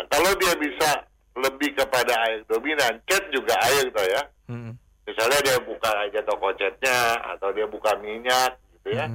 [0.00, 1.04] Nah, kalau dia bisa
[1.38, 4.22] lebih kepada air dominan, cat juga air toh ya.
[4.48, 4.74] Mm-mm.
[5.08, 7.00] Misalnya dia buka aja toko catnya,
[7.36, 9.08] atau dia buka minyak gitu ya,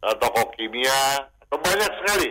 [0.00, 2.30] atau toko kimia, atau banyak sekali.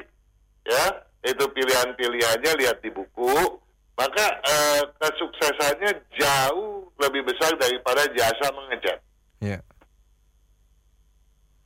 [0.66, 0.84] Ya,
[1.26, 3.62] itu pilihan-pilihannya lihat di buku.
[3.98, 9.02] Maka eh, kesuksesannya jauh lebih besar daripada jasa mengecat.
[9.42, 9.60] Ya.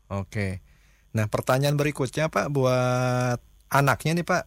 [0.08, 0.64] Oke.
[1.12, 4.44] Nah, pertanyaan berikutnya Pak buat anaknya nih Pak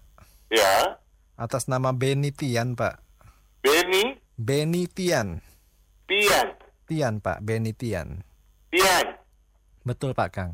[0.55, 1.03] Ya,
[1.35, 3.03] atas nama Benitian Pak.
[3.65, 5.41] Beni, Benitian.
[5.41, 5.54] Tian,
[6.85, 8.21] Tian Pak, Benitian.
[8.69, 9.07] Tian.
[9.85, 10.53] Betul Pak Kang.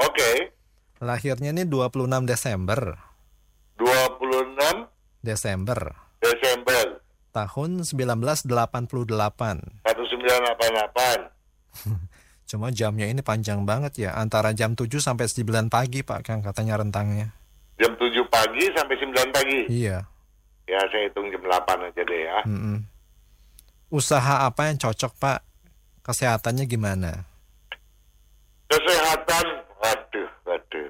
[0.00, 0.52] Oke,
[1.00, 3.00] Lahirnya ini 26 Desember.
[3.80, 4.92] 26
[5.24, 7.00] Desember Desember
[7.32, 8.44] tahun 1988.
[8.44, 9.80] 1988.
[12.50, 16.84] Cuma jamnya ini panjang banget ya, antara jam 7 sampai 9 pagi Pak Kang katanya
[16.84, 17.32] rentangnya.
[17.80, 19.72] Jam 7 pagi sampai 9 pagi.
[19.72, 20.04] Iya.
[20.68, 22.44] Ya, saya hitung jam 8 aja deh ya.
[22.44, 22.84] mm-mm.
[23.90, 25.40] Usaha apa yang cocok Pak?
[26.00, 27.26] Kesehatannya gimana?
[28.70, 30.88] Kesehatan, waduh, waduh.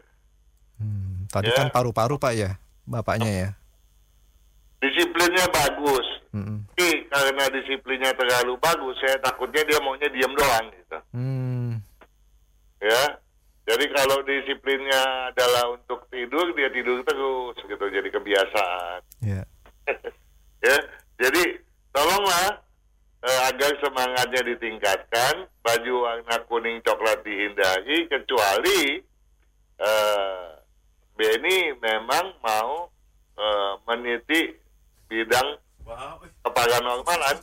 [0.76, 1.56] Hmm, tadi Ya.
[1.56, 2.50] kan paru-paru Pak ya,
[2.84, 3.48] bapaknya ya.
[4.80, 6.06] Disiplinnya bagus.
[6.32, 6.64] Mm-mm.
[6.72, 10.98] Tapi karena disiplinnya terlalu bagus, saya takutnya dia maunya diam doang gitu.
[11.12, 11.80] Hmm,
[12.80, 13.02] Ya.
[13.68, 17.84] Jadi kalau disiplinnya adalah untuk tidur, dia tidur terus gitu.
[17.86, 19.00] Jadi kebiasaan.
[19.22, 19.42] ya.
[20.66, 20.76] ya.
[21.20, 21.60] Jadi
[21.92, 22.56] tolonglah
[23.20, 29.00] eh, agar semangatnya ditingkatkan, baju warna kuning coklat dihindari kecuali
[29.80, 30.46] eh,
[31.16, 32.88] Benny memang mau
[33.36, 34.56] eh, meniti
[35.10, 35.58] bidang
[36.46, 37.36] keparanormalan,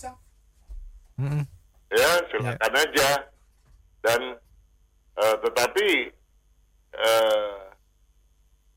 [1.19, 1.43] Mm-mm.
[1.91, 3.11] ya silakan aja.
[4.01, 4.21] Dan
[5.19, 5.89] eh, tetapi
[6.95, 7.59] eh,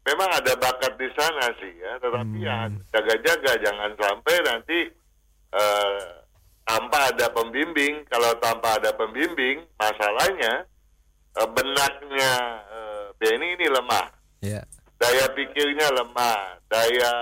[0.04, 4.78] memang ada bakat di sana sih ya, tetapi ya jaga-jaga jangan sampai nanti
[5.54, 6.04] eh,
[6.70, 8.06] tanpa ada pembimbing.
[8.06, 10.62] Kalau tanpa ada pembimbing, masalahnya
[11.34, 12.32] eh, benaknya
[12.70, 14.06] eh, Benny ini lemah,
[14.40, 14.62] Ya.
[14.96, 17.12] daya pikirnya lemah, daya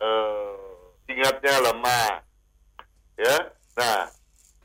[0.00, 0.56] eh,
[1.12, 2.08] ingatnya lemah,
[3.20, 3.36] ya.
[3.76, 4.08] Nah,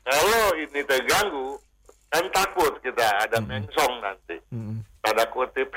[0.02, 1.60] kalau ini terganggu,
[2.08, 4.84] kan takut kita ada mengsong nanti Mm-mm.
[5.00, 5.72] tanda kutip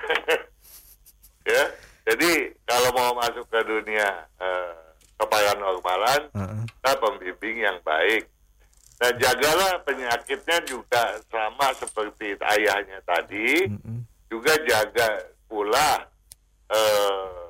[1.48, 1.64] ya
[2.04, 4.76] jadi kalau mau masuk ke dunia eh,
[5.16, 6.60] keparanormalan Uh-uh.
[6.68, 8.28] kita pembimbing yang baik
[8.96, 14.08] nah jagalah penyakitnya juga sama seperti ayahnya tadi Mm-mm.
[14.28, 15.10] juga jaga
[15.46, 16.00] pula
[16.68, 17.44] eh,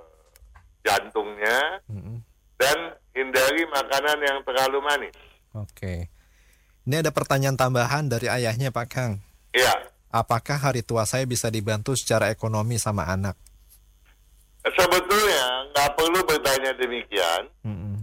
[0.82, 2.18] jantungnya Mm-mm.
[2.58, 2.78] dan
[3.14, 5.16] hindari makanan yang terlalu manis
[5.56, 6.12] Oke.
[6.84, 9.24] Ini ada pertanyaan tambahan dari ayahnya Pak Kang.
[9.56, 9.72] ya
[10.12, 13.39] Apakah hari tua saya bisa dibantu secara ekonomi sama anak?
[14.66, 17.96] sebetulnya nggak perlu bertanya demikian Mm-mm.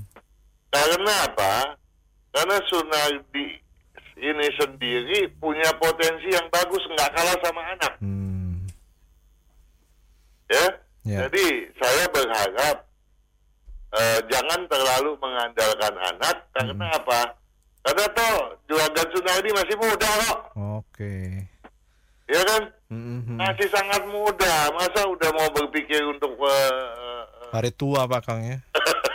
[0.70, 1.76] Karena apa?
[2.32, 3.48] Karena Sunardi
[4.16, 8.64] ini sendiri punya potensi yang bagus, nggak kalah sama anak, Hmm.
[10.48, 10.66] ya.
[11.02, 11.26] Ya.
[11.26, 12.76] Jadi saya berharap
[13.92, 17.36] eh, jangan terlalu mengandalkan anak, karena apa?
[17.82, 21.44] Karena toh Juragan Sunardi masih muda kok, Oke.
[22.24, 22.62] ya kan?
[22.88, 23.36] Mm-mm.
[23.36, 28.56] Masih sangat muda, masa udah mau berpikir untuk eh, Hari tua Pak Kang ya.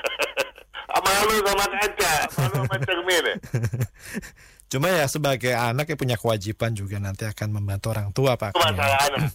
[1.08, 3.36] malu sama kaca, malu sama cermin ya.
[4.72, 8.99] Cuma ya sebagai anak yang punya kewajiban juga nanti akan membantu orang tua Pak masalah
[8.99, 9.08] Ya.
[9.08, 9.32] anak.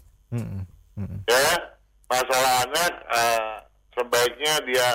[1.24, 1.44] Ya
[2.06, 3.54] masalah anak eh,
[3.92, 4.88] sebaiknya dia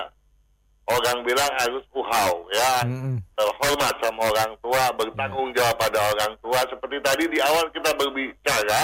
[0.88, 3.18] orang bilang harus uhau ya Mm-mm.
[3.60, 8.82] hormat sama orang tua bertanggung jawab pada orang tua seperti tadi di awal kita berbicara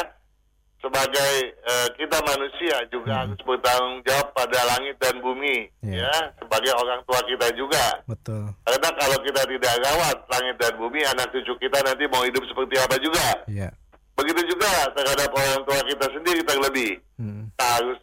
[0.83, 6.03] sebagai eh, kita manusia juga harus bertanggung jawab pada langit dan bumi Iya.
[6.03, 7.85] ya sebagai orang tua kita juga.
[8.03, 8.51] Betul.
[8.67, 12.75] Karena kalau kita tidak rawat langit dan bumi, anak cucu kita nanti mau hidup seperti
[12.75, 13.27] apa juga.
[13.47, 13.71] Iya.
[14.13, 16.91] Begitu juga terhadap orang tua kita sendiri terlebih.
[17.15, 17.47] Hmm.
[17.49, 17.99] Kita harus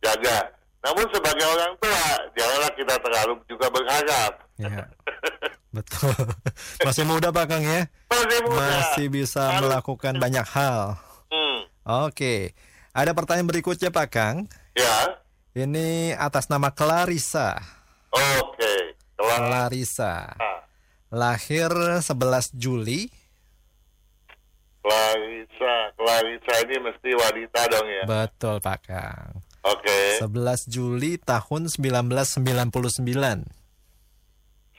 [0.00, 0.38] jaga.
[0.80, 2.02] Namun sebagai orang tua,
[2.32, 4.32] janganlah kita terlalu juga berharap.
[4.56, 4.84] Iya.
[5.76, 6.14] Betul.
[6.86, 7.84] Masih muda Pak Kang ya?
[8.08, 8.58] Masih muda.
[8.58, 10.94] Masih bisa Harus- melakukan banyak hal.
[11.86, 12.52] Oke.
[12.90, 14.36] Ada pertanyaan berikutnya Pak Kang.
[14.74, 15.20] Ya,
[15.50, 17.58] Ini atas nama Clarissa.
[18.10, 18.74] oke.
[19.18, 19.38] Kelar.
[19.38, 20.14] Clarissa.
[21.10, 21.70] Lahir
[22.00, 23.10] 11 Juli.
[24.80, 28.04] Clarissa, Clarissa ini mesti wanita dong ya.
[28.08, 29.42] Betul Pak Kang.
[29.66, 30.22] Oke.
[30.22, 33.44] 11 Juli tahun 1999.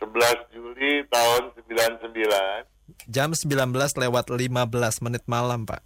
[0.02, 2.66] 11 Juli tahun 99,
[3.06, 5.86] Jam 19 lewat 15 menit malam Pak.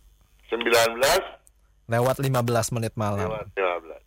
[0.58, 1.02] 19
[1.86, 2.32] Lewat 15
[2.74, 3.30] menit malam.
[3.30, 4.02] lewat 15.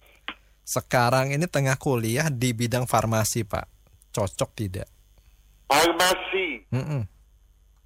[0.62, 3.64] Sekarang ini tengah kuliah di bidang farmasi Pak.
[4.10, 4.88] Cocok tidak?
[5.64, 6.64] Farmasi.
[6.68, 7.06] Mm-mm.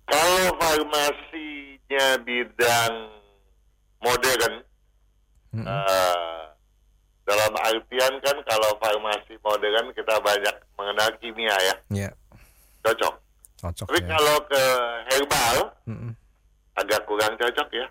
[0.03, 2.93] Kalau farmasinya bidang
[4.01, 4.55] modern,
[5.53, 5.67] Mm-mm.
[5.67, 6.43] eh,
[7.23, 12.11] dalam artian kan kalau farmasi modern kita banyak mengenal kimia ya, Ya,
[12.83, 13.15] cocok.
[13.57, 14.09] cocok Tapi ya.
[14.11, 14.63] kalau ke
[15.07, 15.57] herbal
[15.87, 16.13] Mm-mm.
[16.75, 17.87] agak kurang cocok ya.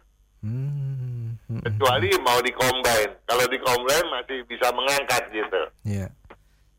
[1.62, 3.10] Kecuali mau dikombin.
[3.30, 5.62] Kalau dikombin masih bisa mengangkat gitu.
[5.86, 6.08] Iya.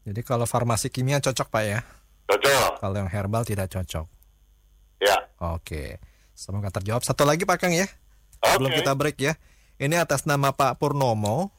[0.02, 1.80] Jadi kalau farmasi kimia cocok Pak ya.
[2.26, 2.82] Cocok.
[2.82, 4.06] Kalau yang herbal tidak cocok.
[4.98, 5.18] Ya.
[5.38, 6.02] Oke.
[6.34, 7.06] Semoga terjawab.
[7.06, 7.86] Satu lagi Pak Kang ya.
[8.42, 8.78] Sebelum Oke.
[8.82, 9.38] kita break ya.
[9.78, 11.54] Ini atas nama Pak Purnomo.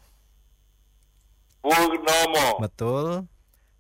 [1.63, 2.59] Purnomo.
[2.59, 3.23] Betul.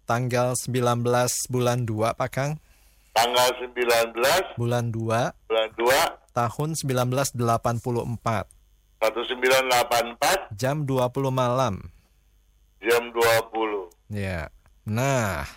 [0.07, 1.03] Tanggal 19
[1.51, 2.51] bulan 2 Pak Kang.
[3.13, 4.97] Tanggal 19 Bulan 2
[5.45, 8.62] bulan 2 tahun 1984.
[9.03, 11.83] 1984 Jam 20 malam.
[12.79, 13.91] jam 20.
[14.11, 14.51] Ya.
[14.83, 15.47] Nah,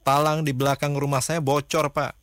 [0.00, 2.14] talang di belakang rumah saya bocor, Pak.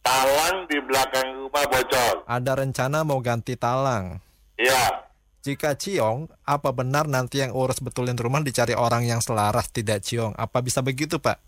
[0.00, 2.22] Talang di belakang rumah bocor.
[2.24, 4.22] Ada rencana mau ganti talang.
[4.54, 5.02] Ya.
[5.42, 10.38] Jika ciong, apa benar nanti yang urus betulin rumah dicari orang yang selaras tidak ciong?
[10.38, 11.38] Apa bisa begitu, Pak?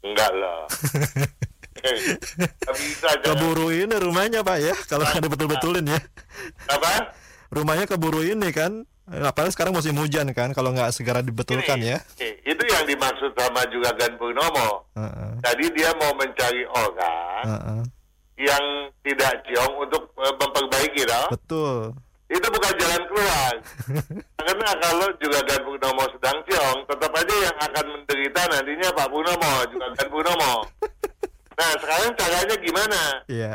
[0.00, 0.60] Enggak lah.
[1.84, 3.08] Eh, nggak bisa.
[3.20, 4.72] Keburu ini rumahnya, Pak ya.
[4.88, 6.00] Kalau ada betul-betulin ya.
[6.64, 7.12] Apa?
[7.54, 8.82] Rumahnya keburu ini kan.
[9.04, 10.50] Apalagi sekarang musim hujan kan.
[10.50, 11.98] Kalau nggak segera dibetulkan Ini, ya.
[12.42, 14.88] Itu yang dimaksud sama juga Gan Purnomo.
[14.98, 15.30] Heeh.
[15.44, 17.80] Tadi dia mau mencari orang Heeh.
[18.48, 18.64] yang
[19.04, 21.26] tidak ciong untuk eh, memperbaiki toh.
[21.30, 21.78] Betul.
[22.32, 23.52] Itu bukan jalan keluar.
[24.40, 29.52] Karena kalau juga Gan Purnomo sedang ciong, tetap aja yang akan menderita nantinya Pak Purnomo,
[29.70, 30.54] juga Gan Purnomo.
[31.54, 33.00] Nah, sekarang caranya gimana?
[33.30, 33.54] Iya.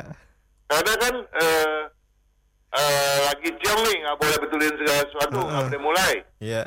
[0.72, 1.80] Karena kan eh,
[2.72, 5.68] eh, lagi ciong nih, nggak boleh betulin segala sesuatu, nggak Heeh.
[5.70, 6.14] boleh mulai.
[6.40, 6.64] Iya.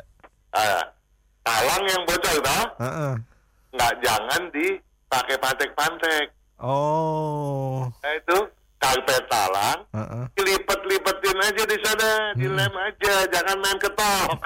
[0.51, 0.83] Ah,
[1.41, 3.13] talang yang bocor toh, Heeh.
[3.73, 6.27] nggak jangan dipakai pantek-pantek.
[6.59, 7.87] Oh.
[7.99, 8.37] Nah itu
[8.77, 10.23] karpet talang, Heeh.
[10.35, 14.37] dilipet-lipetin aja di sana, dilem aja, jangan main ketok.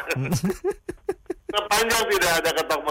[1.53, 2.81] Sepanjang tidak ada ketok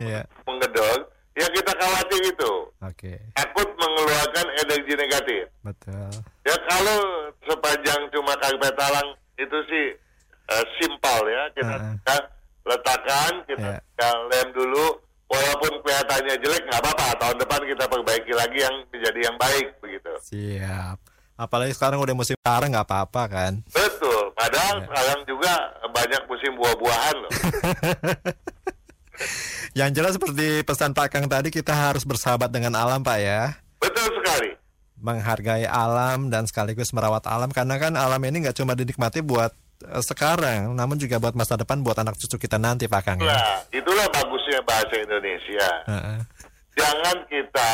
[0.00, 0.22] Iya.
[0.42, 0.98] menggedor,
[1.32, 2.52] ya kita khawatir itu.
[2.78, 3.12] Oke.
[3.32, 5.42] Takut mengeluarkan energi negatif.
[5.60, 6.10] Betul.
[6.42, 6.98] Ya kalau
[7.42, 9.86] sepanjang cuma karpet talang itu sih
[10.48, 11.94] eh, simpel ya, kita Heeh.
[11.98, 12.16] kita
[12.62, 14.86] letakkan, kita kita lem dulu,
[15.26, 20.12] walaupun kelihatannya jelek nggak apa-apa, tahun depan kita perbaiki lagi yang menjadi yang baik begitu.
[20.22, 20.98] Siap.
[21.32, 23.52] Apalagi sekarang udah musim parah nggak apa-apa kan.
[23.66, 24.86] Betul, padahal Iya.
[24.86, 25.52] sekarang juga
[25.90, 27.30] banyak musim buah-buahan loh.
[29.72, 33.56] Yang jelas seperti pesan Pak Kang tadi kita harus bersahabat dengan alam Pak ya.
[33.80, 34.50] Betul sekali.
[35.02, 39.50] Menghargai alam dan sekaligus merawat alam karena kan alam ini nggak cuma dinikmati buat
[39.82, 43.34] eh, sekarang, namun juga buat masa depan buat anak cucu kita nanti Pak Kang ya.
[43.34, 45.66] Nah, itulah bagusnya bahasa Indonesia.
[45.90, 46.18] Heeh.
[46.72, 47.70] Jangan kita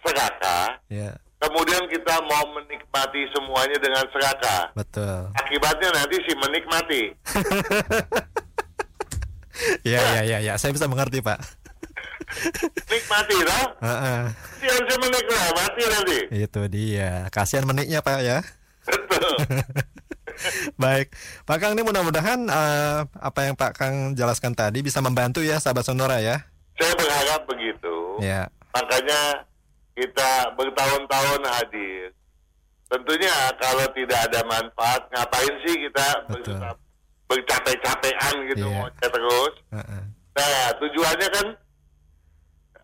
[0.00, 4.72] serakah, Ya, kemudian kita mau menikmati semuanya dengan serakah.
[4.76, 5.28] betul.
[5.36, 7.02] Akibatnya nanti si menikmati.
[9.82, 10.54] Ya, ya, ya, ya.
[10.56, 11.38] Saya bisa mengerti Pak.
[12.86, 13.64] Nikmati lah.
[13.82, 14.20] Heeh.
[14.62, 16.18] Dia harusnya menikmati nanti.
[16.30, 17.26] Itu dia.
[17.34, 18.38] Kasihan meniknya Pak ya.
[18.86, 19.36] Betul.
[20.80, 21.12] Baik,
[21.44, 25.84] Pak Kang ini mudah-mudahan eh, apa yang Pak Kang jelaskan tadi bisa membantu ya sahabat
[25.84, 26.40] Sonora ya.
[26.80, 28.16] Saya berharap begitu.
[28.24, 29.44] Ya, Makanya
[29.98, 32.14] kita bertahun-tahun hadir.
[32.90, 36.58] Tentunya kalau tidak ada manfaat, ngapain sih kita Betul.
[37.30, 38.74] Ber- bercapek-capekan gitu Iya.
[38.74, 39.54] mau terus.
[39.70, 40.02] Heeh.
[40.34, 41.46] Nah, tujuannya kan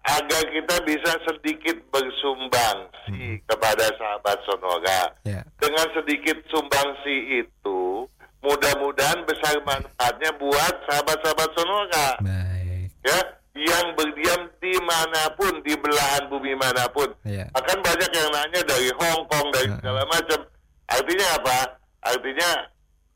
[0.06, 5.10] agar kita bisa sedikit bersumbangsi kepada sahabat Sonora.
[5.26, 8.06] ya, Dengan sedikit sumbangsi itu,
[8.38, 12.08] mudah-mudahan besar manfaatnya buat sahabat-sahabat Sonora.
[12.22, 12.86] Baik.
[13.02, 13.18] Ya,
[13.56, 17.10] yang berdiam di mana pun, di belahan bumi mana pun.
[17.26, 17.50] Iya.
[17.50, 20.38] Akan banyak yang nanya dari Hong Kong, dari segala macam.
[20.86, 21.58] Artinya apa?
[22.06, 22.50] Artinya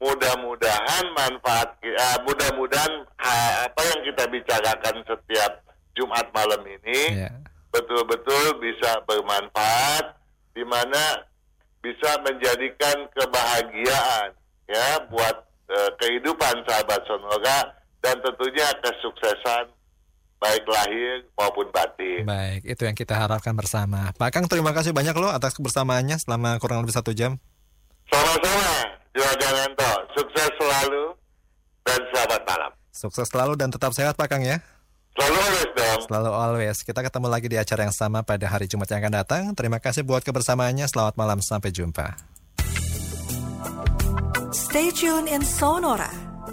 [0.01, 5.53] mudah-mudahan manfaat, ah, mudah-mudahan ah, apa yang kita bicarakan setiap
[5.92, 7.30] Jumat malam ini Iya.
[7.68, 10.16] betul-betul bisa bermanfaat,
[10.57, 11.28] di mana
[11.80, 14.32] bisa menjadikan kebahagiaan
[14.66, 15.36] ya buat
[15.70, 17.59] eh, kehidupan sahabat Sonora
[18.01, 19.70] dan tentunya kesuksesan
[20.40, 22.24] baik lahir maupun batin.
[22.24, 24.09] Baik, itu yang kita harapkan bersama.
[24.16, 27.36] Pak Kang, terima kasih banyak loh atas kebersamaannya selama kurang lebih satu jam.
[28.09, 29.90] Sama-sama, Juragananto.
[30.14, 31.04] Sukses selalu
[31.82, 32.70] dan selamat malam.
[32.90, 34.62] Sukses selalu dan tetap sehat Pak Kang ya.
[35.18, 36.00] Selalu always dong.
[36.06, 36.76] Selalu always.
[36.86, 39.42] Kita ketemu lagi di acara yang sama pada hari Jumat yang akan datang.
[39.58, 40.86] Terima kasih buat kebersamaannya.
[40.86, 41.42] Selamat malam.
[41.42, 42.14] Sampai jumpa.
[44.54, 46.11] Stay tuned in Sonora,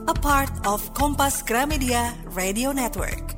[0.09, 3.36] a part of Kompas Gramedia Radio Network.